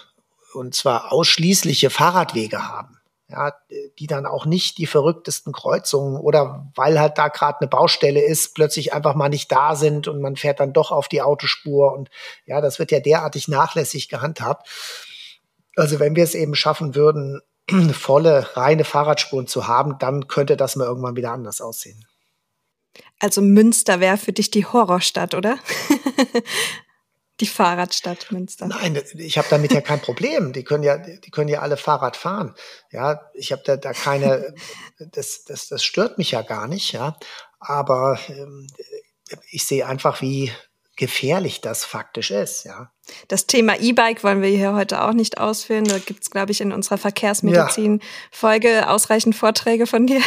[0.54, 3.54] und zwar ausschließliche Fahrradwege haben, ja,
[4.00, 8.54] die dann auch nicht die verrücktesten Kreuzungen oder weil halt da gerade eine Baustelle ist,
[8.54, 12.10] plötzlich einfach mal nicht da sind und man fährt dann doch auf die Autospur und
[12.46, 14.68] ja, das wird ja derartig nachlässig gehandhabt.
[15.76, 17.42] Also wenn wir es eben schaffen würden,
[17.94, 22.06] volle, reine Fahrradspuren zu haben, dann könnte das mal irgendwann wieder anders aussehen.
[23.20, 25.58] Also Münster wäre für dich die Horrorstadt, oder?
[27.40, 28.68] die Fahrradstadt Münster.
[28.68, 30.54] Nein, ich habe damit ja kein Problem.
[30.54, 32.54] Die können ja, die können ja alle Fahrrad fahren.
[32.92, 34.54] Ja, ich habe da, da keine,
[35.00, 36.92] das, das, das stört mich ja gar nicht.
[36.92, 37.18] Ja,
[37.60, 38.68] aber ähm,
[39.50, 40.52] ich sehe einfach, wie
[40.96, 42.92] gefährlich das faktisch ist, ja.
[43.28, 45.84] Das Thema E-Bike wollen wir hier heute auch nicht ausführen.
[45.84, 48.90] Da gibt's, glaube ich, in unserer Verkehrsmedizin-Folge ja.
[48.90, 50.22] ausreichend Vorträge von dir.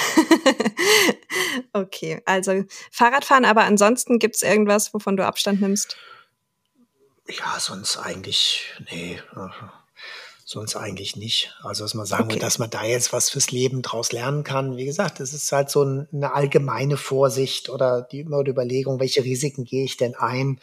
[1.73, 5.97] okay, also Fahrradfahren, aber ansonsten gibt's irgendwas, wovon du Abstand nimmst?
[7.29, 9.21] Ja, sonst eigentlich, nee,
[10.47, 11.55] sonst eigentlich nicht.
[11.63, 12.35] Also, dass man sagen okay.
[12.35, 14.77] will, dass man da jetzt was fürs Leben draus lernen kann.
[14.77, 19.25] Wie gesagt, das ist halt so eine allgemeine Vorsicht oder die immer die Überlegung, welche
[19.25, 20.61] Risiken gehe ich denn ein?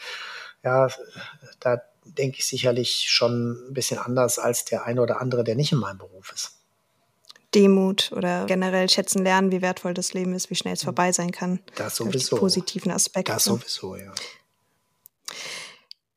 [0.63, 0.87] Ja,
[1.59, 5.73] da denke ich sicherlich schon ein bisschen anders als der eine oder andere, der nicht
[5.73, 6.53] in meinem Beruf ist.
[7.53, 10.85] Demut oder generell schätzen lernen, wie wertvoll das Leben ist, wie schnell es hm.
[10.85, 11.59] vorbei sein kann.
[11.75, 12.37] Das sowieso.
[12.37, 13.33] Positiven Aspekte.
[13.33, 14.13] Das sowieso, ja.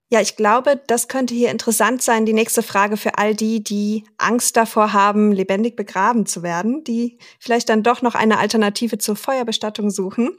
[0.09, 2.27] Ja, ich glaube, das könnte hier interessant sein.
[2.27, 7.19] Die nächste Frage für all die, die Angst davor haben, lebendig begraben zu werden, die
[7.41, 10.37] vielleicht dann doch noch eine Alternative zur Feuerbestattung suchen.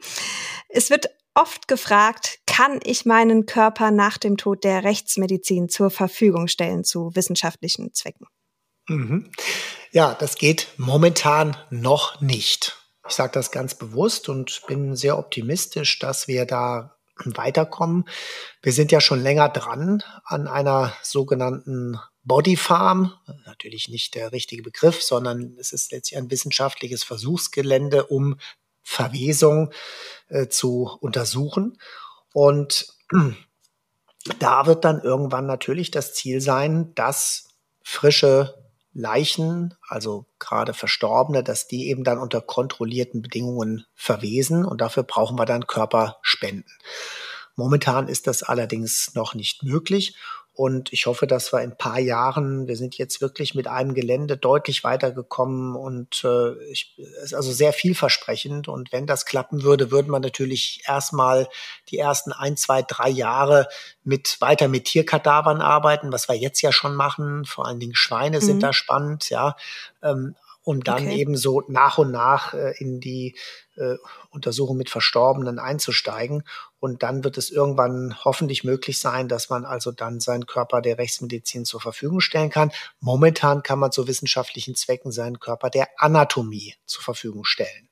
[0.68, 6.48] Es wird oft gefragt, kann ich meinen Körper nach dem Tod der Rechtsmedizin zur Verfügung
[6.48, 8.26] stellen zu wissenschaftlichen Zwecken?
[8.88, 9.30] Mhm.
[9.92, 12.76] Ja, das geht momentan noch nicht.
[13.06, 18.08] Ich sage das ganz bewusst und bin sehr optimistisch, dass wir da weiterkommen.
[18.62, 23.14] Wir sind ja schon länger dran an einer sogenannten Body Farm.
[23.46, 28.38] Natürlich nicht der richtige Begriff, sondern es ist letztlich ein wissenschaftliches Versuchsgelände, um
[28.82, 29.72] Verwesung
[30.28, 31.78] äh, zu untersuchen.
[32.32, 32.94] Und
[34.38, 37.48] da wird dann irgendwann natürlich das Ziel sein, dass
[37.82, 38.54] frische
[38.98, 45.38] Leichen, also gerade Verstorbene, dass die eben dann unter kontrollierten Bedingungen verwesen und dafür brauchen
[45.38, 46.72] wir dann Körperspenden.
[47.54, 50.16] Momentan ist das allerdings noch nicht möglich
[50.58, 53.94] und ich hoffe, dass wir in ein paar Jahren, wir sind jetzt wirklich mit einem
[53.94, 58.66] Gelände deutlich weitergekommen und äh, ich, ist also sehr vielversprechend.
[58.66, 61.48] Und wenn das klappen würde, würden wir natürlich erstmal
[61.90, 63.68] die ersten ein, zwei, drei Jahre
[64.02, 67.44] mit weiter mit Tierkadavern arbeiten, was wir jetzt ja schon machen.
[67.44, 68.42] Vor allen Dingen Schweine mhm.
[68.44, 69.54] sind da spannend, ja.
[70.02, 70.34] Ähm,
[70.64, 71.20] um dann okay.
[71.20, 73.36] eben so nach und nach äh, in die
[73.76, 73.94] äh,
[74.30, 76.42] Untersuchung mit Verstorbenen einzusteigen.
[76.80, 80.98] Und dann wird es irgendwann hoffentlich möglich sein, dass man also dann seinen Körper der
[80.98, 82.70] Rechtsmedizin zur Verfügung stellen kann.
[83.00, 87.88] Momentan kann man zu wissenschaftlichen Zwecken seinen Körper der Anatomie zur Verfügung stellen.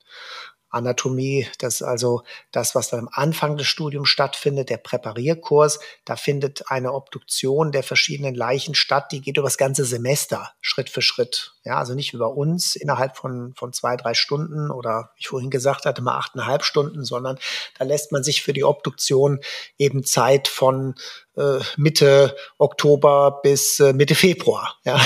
[0.76, 2.22] Anatomie, das ist also
[2.52, 5.80] das, was dann am Anfang des Studiums stattfindet, der Präparierkurs.
[6.04, 10.90] Da findet eine Obduktion der verschiedenen Leichen statt, die geht über das ganze Semester, Schritt
[10.90, 11.54] für Schritt.
[11.64, 15.50] Ja, also nicht über uns innerhalb von, von zwei, drei Stunden oder wie ich vorhin
[15.50, 17.38] gesagt hatte, mal achteinhalb Stunden, sondern
[17.78, 19.40] da lässt man sich für die Obduktion
[19.78, 20.94] eben Zeit von
[21.36, 24.76] äh, Mitte Oktober bis äh, Mitte Februar.
[24.84, 25.00] Ja.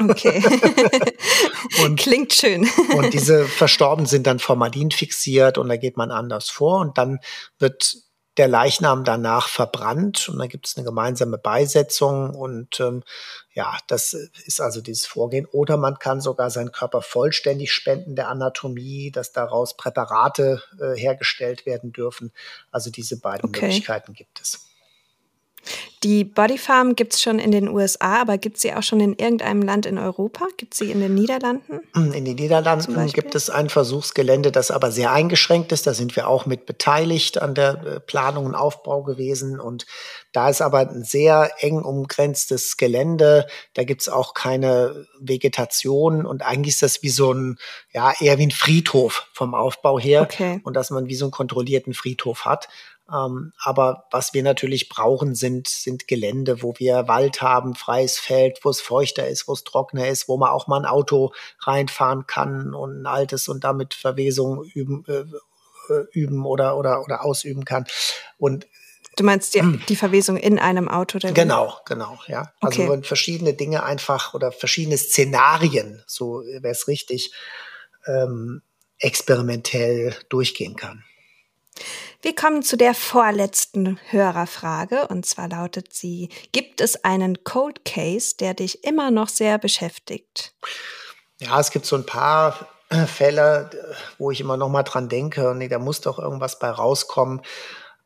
[0.00, 0.42] Okay.
[1.84, 2.68] und, Klingt schön.
[2.96, 7.20] und diese Verstorbenen sind dann Formalin fixiert und da geht man anders vor und dann
[7.58, 7.96] wird
[8.38, 13.02] der Leichnam danach verbrannt und dann gibt es eine gemeinsame Beisetzung und ähm,
[13.52, 15.46] ja, das ist also dieses Vorgehen.
[15.46, 21.66] Oder man kann sogar seinen Körper vollständig spenden der Anatomie, dass daraus Präparate äh, hergestellt
[21.66, 22.32] werden dürfen.
[22.70, 23.62] Also diese beiden okay.
[23.62, 24.67] Möglichkeiten gibt es.
[26.04, 29.14] Die Bodyfarm gibt es schon in den USA, aber gibt es sie auch schon in
[29.14, 30.46] irgendeinem Land in Europa?
[30.56, 31.80] Gibt es sie in den Niederlanden?
[31.94, 35.88] In den Niederlanden gibt es ein Versuchsgelände, das aber sehr eingeschränkt ist.
[35.88, 39.58] Da sind wir auch mit beteiligt an der äh, Planung und Aufbau gewesen.
[39.58, 39.86] Und
[40.32, 43.46] da ist aber ein sehr eng umgrenztes Gelände.
[43.74, 46.26] Da gibt es auch keine Vegetation.
[46.26, 47.56] Und eigentlich ist das wie so ein,
[47.92, 50.22] ja, eher wie ein Friedhof vom Aufbau her.
[50.22, 50.60] Okay.
[50.62, 52.68] Und dass man wie so einen kontrollierten Friedhof hat.
[53.12, 58.60] Ähm, aber was wir natürlich brauchen, sind, sind Gelände, wo wir Wald haben, freies Feld,
[58.62, 62.26] wo es feuchter ist, wo es trockener ist, wo man auch mal ein Auto reinfahren
[62.26, 65.24] kann und ein altes und damit Verwesung üben, äh,
[65.92, 67.86] äh üben oder, oder, oder ausüben kann.
[68.36, 68.66] Und
[69.16, 71.16] Du meinst die, die Verwesung in einem Auto?
[71.16, 72.52] Oder genau, genau, ja.
[72.60, 73.02] Also okay.
[73.02, 77.32] verschiedene Dinge einfach oder verschiedene Szenarien, so wäre es richtig,
[78.06, 78.62] ähm,
[78.98, 81.04] experimentell durchgehen kann.
[82.20, 88.34] Wir kommen zu der vorletzten Hörerfrage und zwar lautet sie, gibt es einen Cold Case,
[88.38, 90.52] der dich immer noch sehr beschäftigt?
[91.38, 92.68] Ja, es gibt so ein paar
[93.06, 93.70] Fälle,
[94.18, 97.42] wo ich immer noch mal dran denke, nee, da muss doch irgendwas bei rauskommen.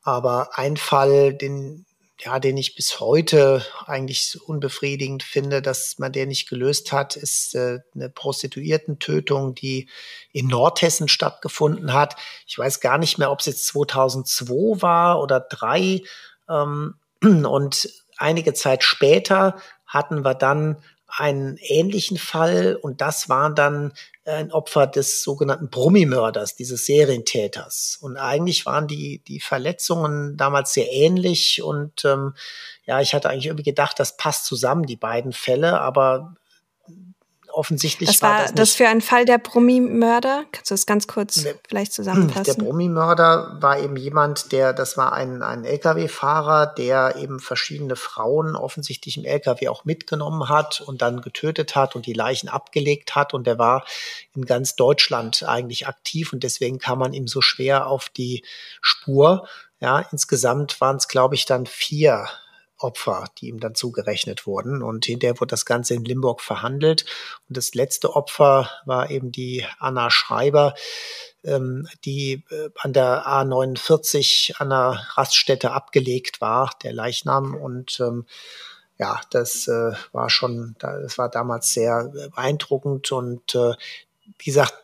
[0.02, 1.86] Aber ein Fall, den,
[2.24, 7.54] ja, den ich bis heute eigentlich unbefriedigend finde, dass man den nicht gelöst hat, ist
[7.54, 9.88] äh, eine Prostituiertentötung, die
[10.32, 12.16] in Nordhessen stattgefunden hat.
[12.46, 16.02] Ich weiß gar nicht mehr, ob es jetzt 2002 war oder drei.
[16.48, 19.56] Ähm, und einige Zeit später
[19.86, 20.76] hatten wir dann
[21.16, 22.76] einen ähnlichen Fall.
[22.80, 23.92] Und das war dann
[24.24, 27.98] ein Opfer des sogenannten Brummimörders, dieses Serientäters.
[28.00, 31.62] Und eigentlich waren die, die Verletzungen damals sehr ähnlich.
[31.62, 32.34] Und ähm,
[32.86, 36.34] ja, ich hatte eigentlich irgendwie gedacht, das passt zusammen, die beiden Fälle, aber
[37.52, 38.58] offensichtlich das war, war das, nicht.
[38.58, 40.44] das für einen Fall der Brummi-Mörder.
[40.52, 42.56] Kannst du das ganz kurz ne, vielleicht zusammenfassen?
[42.56, 48.56] Der Brummi-Mörder war eben jemand, der, das war ein, ein Lkw-Fahrer, der eben verschiedene Frauen
[48.56, 53.34] offensichtlich im Lkw auch mitgenommen hat und dann getötet hat und die Leichen abgelegt hat.
[53.34, 53.84] Und der war
[54.34, 58.44] in ganz Deutschland eigentlich aktiv und deswegen kam man ihm so schwer auf die
[58.80, 59.46] Spur.
[59.80, 62.28] Ja, insgesamt waren es, glaube ich, dann vier
[62.82, 64.82] Opfer, die ihm dann zugerechnet wurden.
[64.82, 67.04] Und hinterher wurde das Ganze in Limburg verhandelt.
[67.48, 70.74] Und das letzte Opfer war eben die Anna Schreiber,
[71.44, 77.54] ähm, die äh, an der A49 an der Raststätte abgelegt war, der Leichnam.
[77.54, 78.26] Und ähm,
[78.98, 83.72] ja, das äh, war schon, das war damals sehr beeindruckend und äh,
[84.38, 84.74] wie gesagt,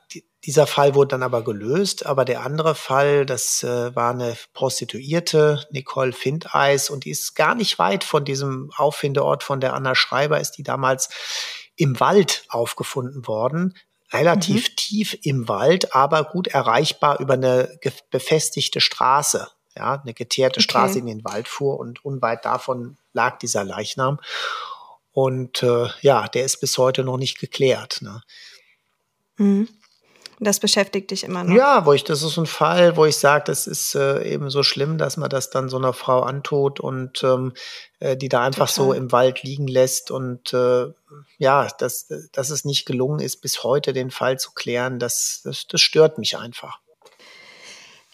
[0.45, 5.66] dieser Fall wurde dann aber gelöst, aber der andere Fall, das äh, war eine Prostituierte,
[5.70, 10.41] Nicole Findeis, und die ist gar nicht weit von diesem Auffindeort von der Anna Schreiber,
[10.41, 11.09] ist die damals
[11.74, 13.74] im Wald aufgefunden worden,
[14.12, 14.76] relativ mhm.
[14.76, 17.78] tief im Wald, aber gut erreichbar über eine
[18.11, 20.64] befestigte Straße, ja, eine geteerte okay.
[20.64, 24.18] Straße in den Wald fuhr und unweit davon lag dieser Leichnam.
[25.11, 28.03] Und äh, ja, der ist bis heute noch nicht geklärt.
[28.03, 28.22] Ne?
[29.36, 29.68] Mhm.
[30.41, 31.55] Das beschäftigt dich immer noch.
[31.55, 34.62] Ja, wo ich, das ist ein Fall, wo ich sage, das ist äh, eben so
[34.62, 37.53] schlimm, dass man das dann so einer Frau antut und ähm,
[37.99, 38.86] äh, die da einfach Total.
[38.86, 40.86] so im Wald liegen lässt und äh,
[41.39, 45.66] ja, dass, dass es nicht gelungen ist, bis heute den Fall zu klären, das, das,
[45.66, 46.80] das stört mich einfach.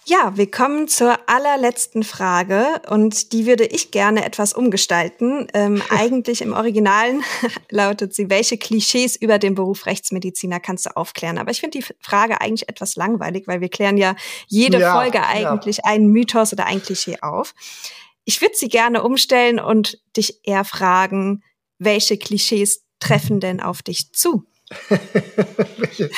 [0.07, 5.47] Ja, wir kommen zur allerletzten Frage und die würde ich gerne etwas umgestalten.
[5.55, 7.23] Ähm, eigentlich im Originalen
[7.71, 11.39] lautet sie, welche Klischees über den Beruf Rechtsmediziner kannst du aufklären?
[11.39, 14.15] Aber ich finde die Frage eigentlich etwas langweilig, weil wir klären ja
[14.47, 15.85] jede ja, Folge eigentlich ja.
[15.85, 17.55] einen Mythos oder ein Klischee auf.
[18.27, 21.43] Ich würde sie gerne umstellen und dich eher fragen,
[21.79, 24.45] welche Klischees treffen denn auf dich zu?
[25.77, 26.11] welche,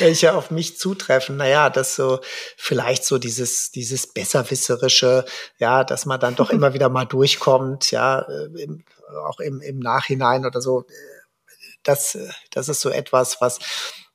[0.00, 1.36] welche auf mich zutreffen.
[1.36, 2.20] Naja, das so
[2.56, 5.24] vielleicht so dieses, dieses Besserwisserische,
[5.58, 8.84] ja, dass man dann doch immer wieder mal durchkommt, ja, äh, im,
[9.26, 10.84] auch im, im Nachhinein oder so.
[11.82, 12.16] Das,
[12.50, 13.58] das ist so etwas, was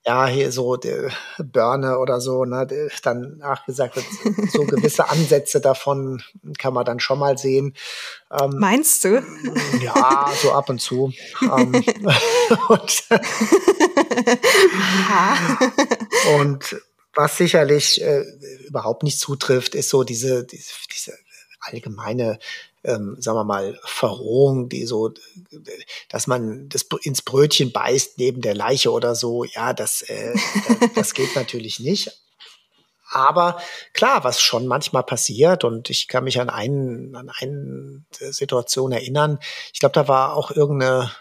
[0.06, 2.66] ja, hier so der Börne oder so, ne,
[3.04, 4.06] dann nachgesagt wird,
[4.52, 6.24] so gewisse Ansätze davon
[6.58, 7.76] kann man dann schon mal sehen.
[8.32, 9.22] Ähm, Meinst du?
[9.82, 11.12] Ja, so ab und zu.
[11.41, 11.74] ähm,
[12.70, 13.04] und,
[16.39, 16.82] und,
[17.16, 18.24] was sicherlich äh,
[18.68, 21.14] überhaupt nicht zutrifft, ist so diese, diese, diese
[21.60, 22.39] allgemeine
[22.84, 25.14] ähm, sagen wir mal, Verrohung, die so,
[26.10, 30.34] dass man das ins Brötchen beißt neben der Leiche oder so, ja, das, äh,
[30.68, 32.12] das, das geht natürlich nicht.
[33.12, 33.60] Aber
[33.94, 39.40] klar, was schon manchmal passiert, und ich kann mich an einen, an eine Situation erinnern,
[39.74, 41.12] ich glaube, da war auch irgendeine,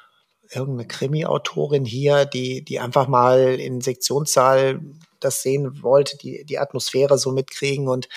[0.50, 4.80] irgendeine Krimi-Autorin hier, die, die einfach mal in Sektionssaal
[5.20, 8.08] das sehen wollte, die, die Atmosphäre so mitkriegen und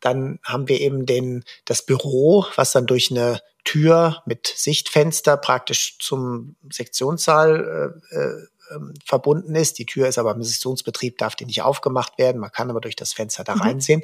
[0.00, 5.98] dann haben wir eben den, das Büro, was dann durch eine Tür mit Sichtfenster praktisch
[5.98, 9.78] zum Sektionssaal äh, äh, ähm, verbunden ist.
[9.78, 12.40] Die Tür ist aber im Sektionsbetrieb, darf die nicht aufgemacht werden.
[12.40, 13.62] Man kann aber durch das Fenster da mhm.
[13.62, 14.02] reinsehen.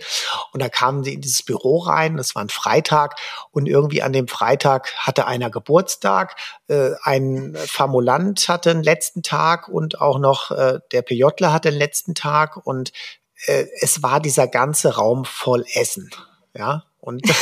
[0.53, 2.17] Und da kamen sie in dieses Büro rein.
[2.17, 3.17] Das war ein Freitag.
[3.51, 6.37] Und irgendwie an dem Freitag hatte einer Geburtstag.
[6.69, 11.79] Äh, ein Formulant hatte den letzten Tag und auch noch äh, der PJler hatte den
[11.79, 12.57] letzten Tag.
[12.67, 12.93] Und
[13.47, 16.11] äh, es war dieser ganze Raum voll Essen.
[16.57, 17.35] Ja, und ich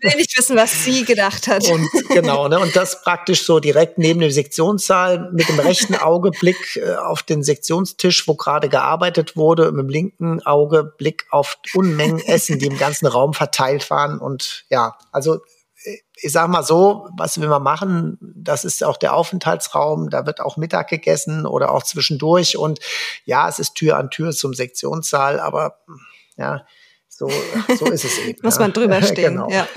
[0.00, 1.68] will nicht wissen, was sie gedacht hat.
[1.68, 6.30] Und genau, ne, und das praktisch so direkt neben dem Sektionssaal mit dem rechten Auge
[6.30, 11.58] Blick äh, auf den Sektionstisch, wo gerade gearbeitet wurde, mit dem linken Auge Blick auf
[11.74, 14.18] Unmengen Essen, die im ganzen Raum verteilt waren.
[14.18, 15.40] Und ja, also
[15.84, 20.40] ich sag mal so, was wir mal machen, das ist auch der Aufenthaltsraum, da wird
[20.40, 22.80] auch Mittag gegessen oder auch zwischendurch und
[23.24, 25.78] ja, es ist Tür an Tür zum Sektionssaal, aber
[26.36, 26.64] ja,
[27.08, 27.30] so,
[27.78, 28.38] so ist es eben.
[28.44, 29.50] Muss man drüber stehen, genau.
[29.50, 29.66] ja.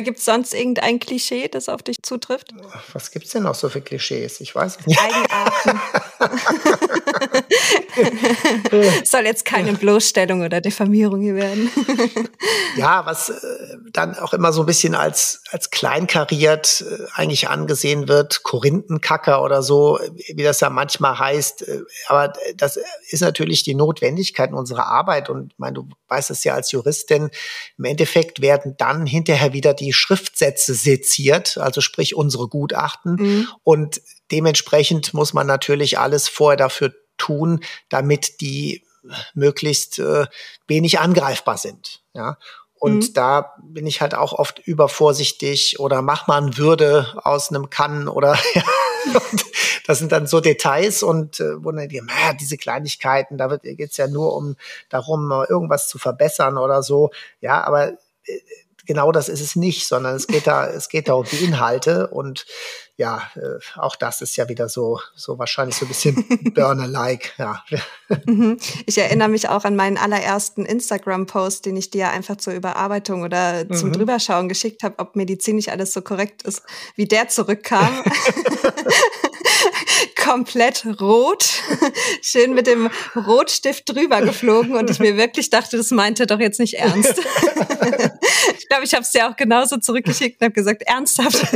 [0.00, 2.52] Gibt es sonst irgendein Klischee, das auf dich zutrifft?
[2.92, 4.42] Was gibt es denn noch so für Klischees?
[4.42, 5.00] Ich weiß nicht.
[5.00, 5.80] Eigenarten.
[9.04, 11.70] Soll jetzt keine Bloßstellung oder Diffamierung hier werden.
[12.76, 13.34] ja, was äh,
[13.92, 19.62] dann auch immer so ein bisschen als, als kleinkariert äh, eigentlich angesehen wird, Korinthenkacker oder
[19.62, 19.98] so,
[20.34, 21.62] wie das ja manchmal heißt.
[21.62, 25.30] Äh, aber das ist natürlich die Notwendigkeit unserer Arbeit.
[25.30, 27.30] Und ich meine, du weißt es ja als Juristin,
[27.78, 33.16] im Endeffekt werden dann hinterher wieder die Schriftsätze seziert, also sprich unsere Gutachten.
[33.16, 33.48] Mhm.
[33.62, 34.00] Und
[34.30, 38.84] dementsprechend muss man natürlich alles vorher dafür tun, damit die
[39.34, 40.26] möglichst äh,
[40.66, 42.02] wenig angreifbar sind.
[42.12, 42.38] Ja.
[42.78, 43.12] Und mhm.
[43.14, 48.38] da bin ich halt auch oft übervorsichtig oder mach man Würde aus einem Kann oder
[48.54, 48.62] ja.
[49.86, 53.90] das sind dann so Details und äh, wo dann die, naja, diese Kleinigkeiten, da geht
[53.90, 54.56] es ja nur um
[54.90, 57.10] darum, irgendwas zu verbessern oder so.
[57.40, 57.92] Ja, aber
[58.24, 58.40] äh,
[58.84, 62.08] genau das ist es nicht, sondern es geht da, es geht da um die Inhalte
[62.08, 62.46] und
[62.96, 67.62] ja, äh, auch das ist ja wieder so, so wahrscheinlich so ein bisschen Burner-like, ja.
[68.24, 68.58] Mhm.
[68.86, 73.68] Ich erinnere mich auch an meinen allerersten Instagram-Post, den ich dir einfach zur Überarbeitung oder
[73.70, 73.92] zum mhm.
[73.94, 76.62] Drüberschauen geschickt habe, ob medizinisch alles so korrekt ist,
[76.94, 78.02] wie der zurückkam.
[80.26, 81.44] komplett rot,
[82.22, 86.58] schön mit dem Rotstift drüber geflogen und ich mir wirklich dachte, das meinte doch jetzt
[86.58, 87.14] nicht ernst.
[88.58, 91.46] ich glaube, ich habe es dir auch genauso zurückgeschickt und habe gesagt, ernsthaft.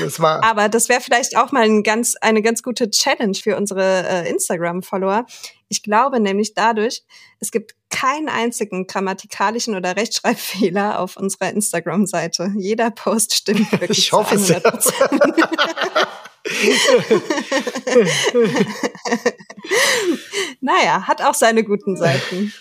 [0.00, 4.06] Das Aber das wäre vielleicht auch mal ein ganz, eine ganz gute Challenge für unsere
[4.08, 5.26] äh, Instagram-Follower.
[5.68, 7.04] Ich glaube nämlich dadurch,
[7.38, 12.52] es gibt keinen einzigen grammatikalischen oder Rechtschreibfehler auf unserer Instagram-Seite.
[12.56, 13.98] Jeder Post stimmt wirklich.
[13.98, 14.52] Ich hoffe es.
[20.60, 22.52] naja, hat auch seine guten Seiten.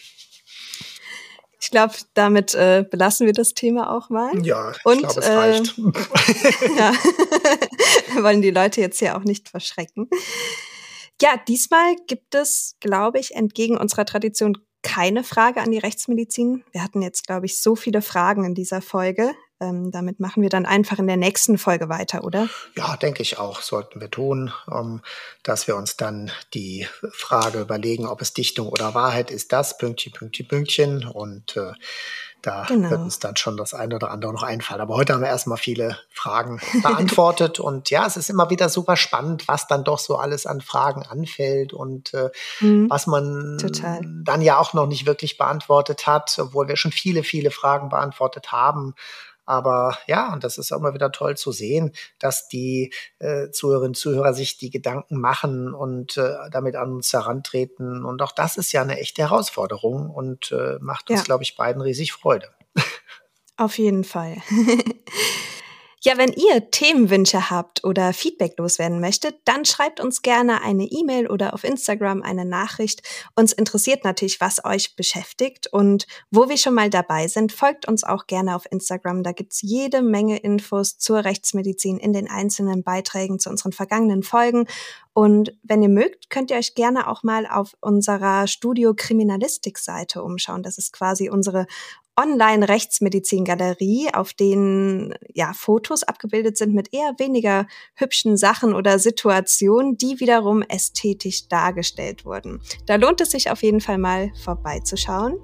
[1.62, 4.32] Ich glaube, damit äh, belassen wir das Thema auch mal.
[4.46, 5.78] Ja, ich glaube, es äh, reicht.
[5.78, 6.94] ja,
[8.14, 10.10] wir wollen die Leute jetzt hier auch nicht verschrecken.
[11.22, 16.64] Ja, diesmal gibt es, glaube ich, entgegen unserer Tradition keine Frage an die Rechtsmedizin.
[16.72, 19.34] Wir hatten jetzt, glaube ich, so viele Fragen in dieser Folge.
[19.62, 22.48] Ähm, damit machen wir dann einfach in der nächsten Folge weiter, oder?
[22.78, 25.02] Ja, denke ich auch, sollten wir tun, ähm,
[25.44, 30.14] dass wir uns dann die Frage überlegen, ob es Dichtung oder Wahrheit ist, das Pünktchen,
[30.14, 31.74] Pünktchen, Pünktchen und äh,
[32.42, 32.90] da genau.
[32.90, 34.80] wird uns dann schon das eine oder andere noch einfallen.
[34.80, 37.60] Aber heute haben wir erstmal viele Fragen beantwortet.
[37.60, 41.04] und ja, es ist immer wieder super spannend, was dann doch so alles an Fragen
[41.04, 42.30] anfällt und äh,
[42.62, 42.90] mhm.
[42.90, 44.00] was man Total.
[44.24, 48.52] dann ja auch noch nicht wirklich beantwortet hat, obwohl wir schon viele, viele Fragen beantwortet
[48.52, 48.96] haben.
[49.50, 53.90] Aber ja, und das ist auch immer wieder toll zu sehen, dass die äh, Zuhörerinnen
[53.90, 58.06] und Zuhörer sich die Gedanken machen und äh, damit an uns herantreten.
[58.06, 61.24] Und auch das ist ja eine echte Herausforderung und äh, macht uns, ja.
[61.24, 62.50] glaube ich, beiden riesig Freude.
[63.58, 64.38] Auf jeden Fall.
[66.02, 71.28] Ja, wenn ihr Themenwünsche habt oder Feedback loswerden möchtet, dann schreibt uns gerne eine E-Mail
[71.28, 73.02] oder auf Instagram eine Nachricht.
[73.36, 75.68] Uns interessiert natürlich, was euch beschäftigt.
[75.68, 79.24] Und wo wir schon mal dabei sind, folgt uns auch gerne auf Instagram.
[79.24, 84.68] Da gibt's jede Menge Infos zur Rechtsmedizin in den einzelnen Beiträgen zu unseren vergangenen Folgen.
[85.12, 90.24] Und wenn ihr mögt, könnt ihr euch gerne auch mal auf unserer Studio Kriminalistik Seite
[90.24, 90.64] umschauen.
[90.64, 91.68] Das ist quasi unsere
[92.20, 97.66] Online-Rechtsmedizin-Galerie, auf denen ja Fotos abgebildet sind mit eher weniger
[97.96, 102.62] hübschen Sachen oder Situationen, die wiederum ästhetisch dargestellt wurden.
[102.86, 105.38] Da lohnt es sich auf jeden Fall mal vorbeizuschauen.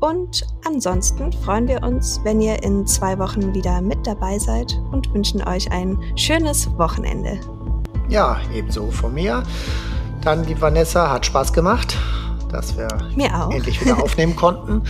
[0.00, 5.12] Und ansonsten freuen wir uns, wenn ihr in zwei Wochen wieder mit dabei seid und
[5.12, 7.38] wünschen euch ein schönes Wochenende.
[8.08, 9.42] Ja, ebenso von mir.
[10.22, 11.96] Dann die Vanessa, hat Spaß gemacht,
[12.50, 12.88] dass wir
[13.52, 14.82] endlich wieder aufnehmen konnten.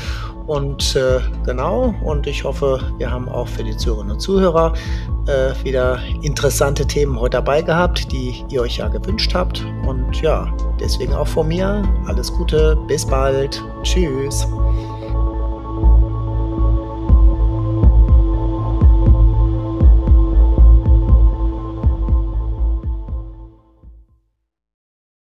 [0.50, 4.72] Und äh, genau, und ich hoffe, wir haben auch für die Zuhörerinnen und Zuhörer
[5.28, 9.64] äh, wieder interessante Themen heute dabei gehabt, die ihr euch ja gewünscht habt.
[9.86, 14.44] Und ja, deswegen auch von mir alles Gute, bis bald, tschüss.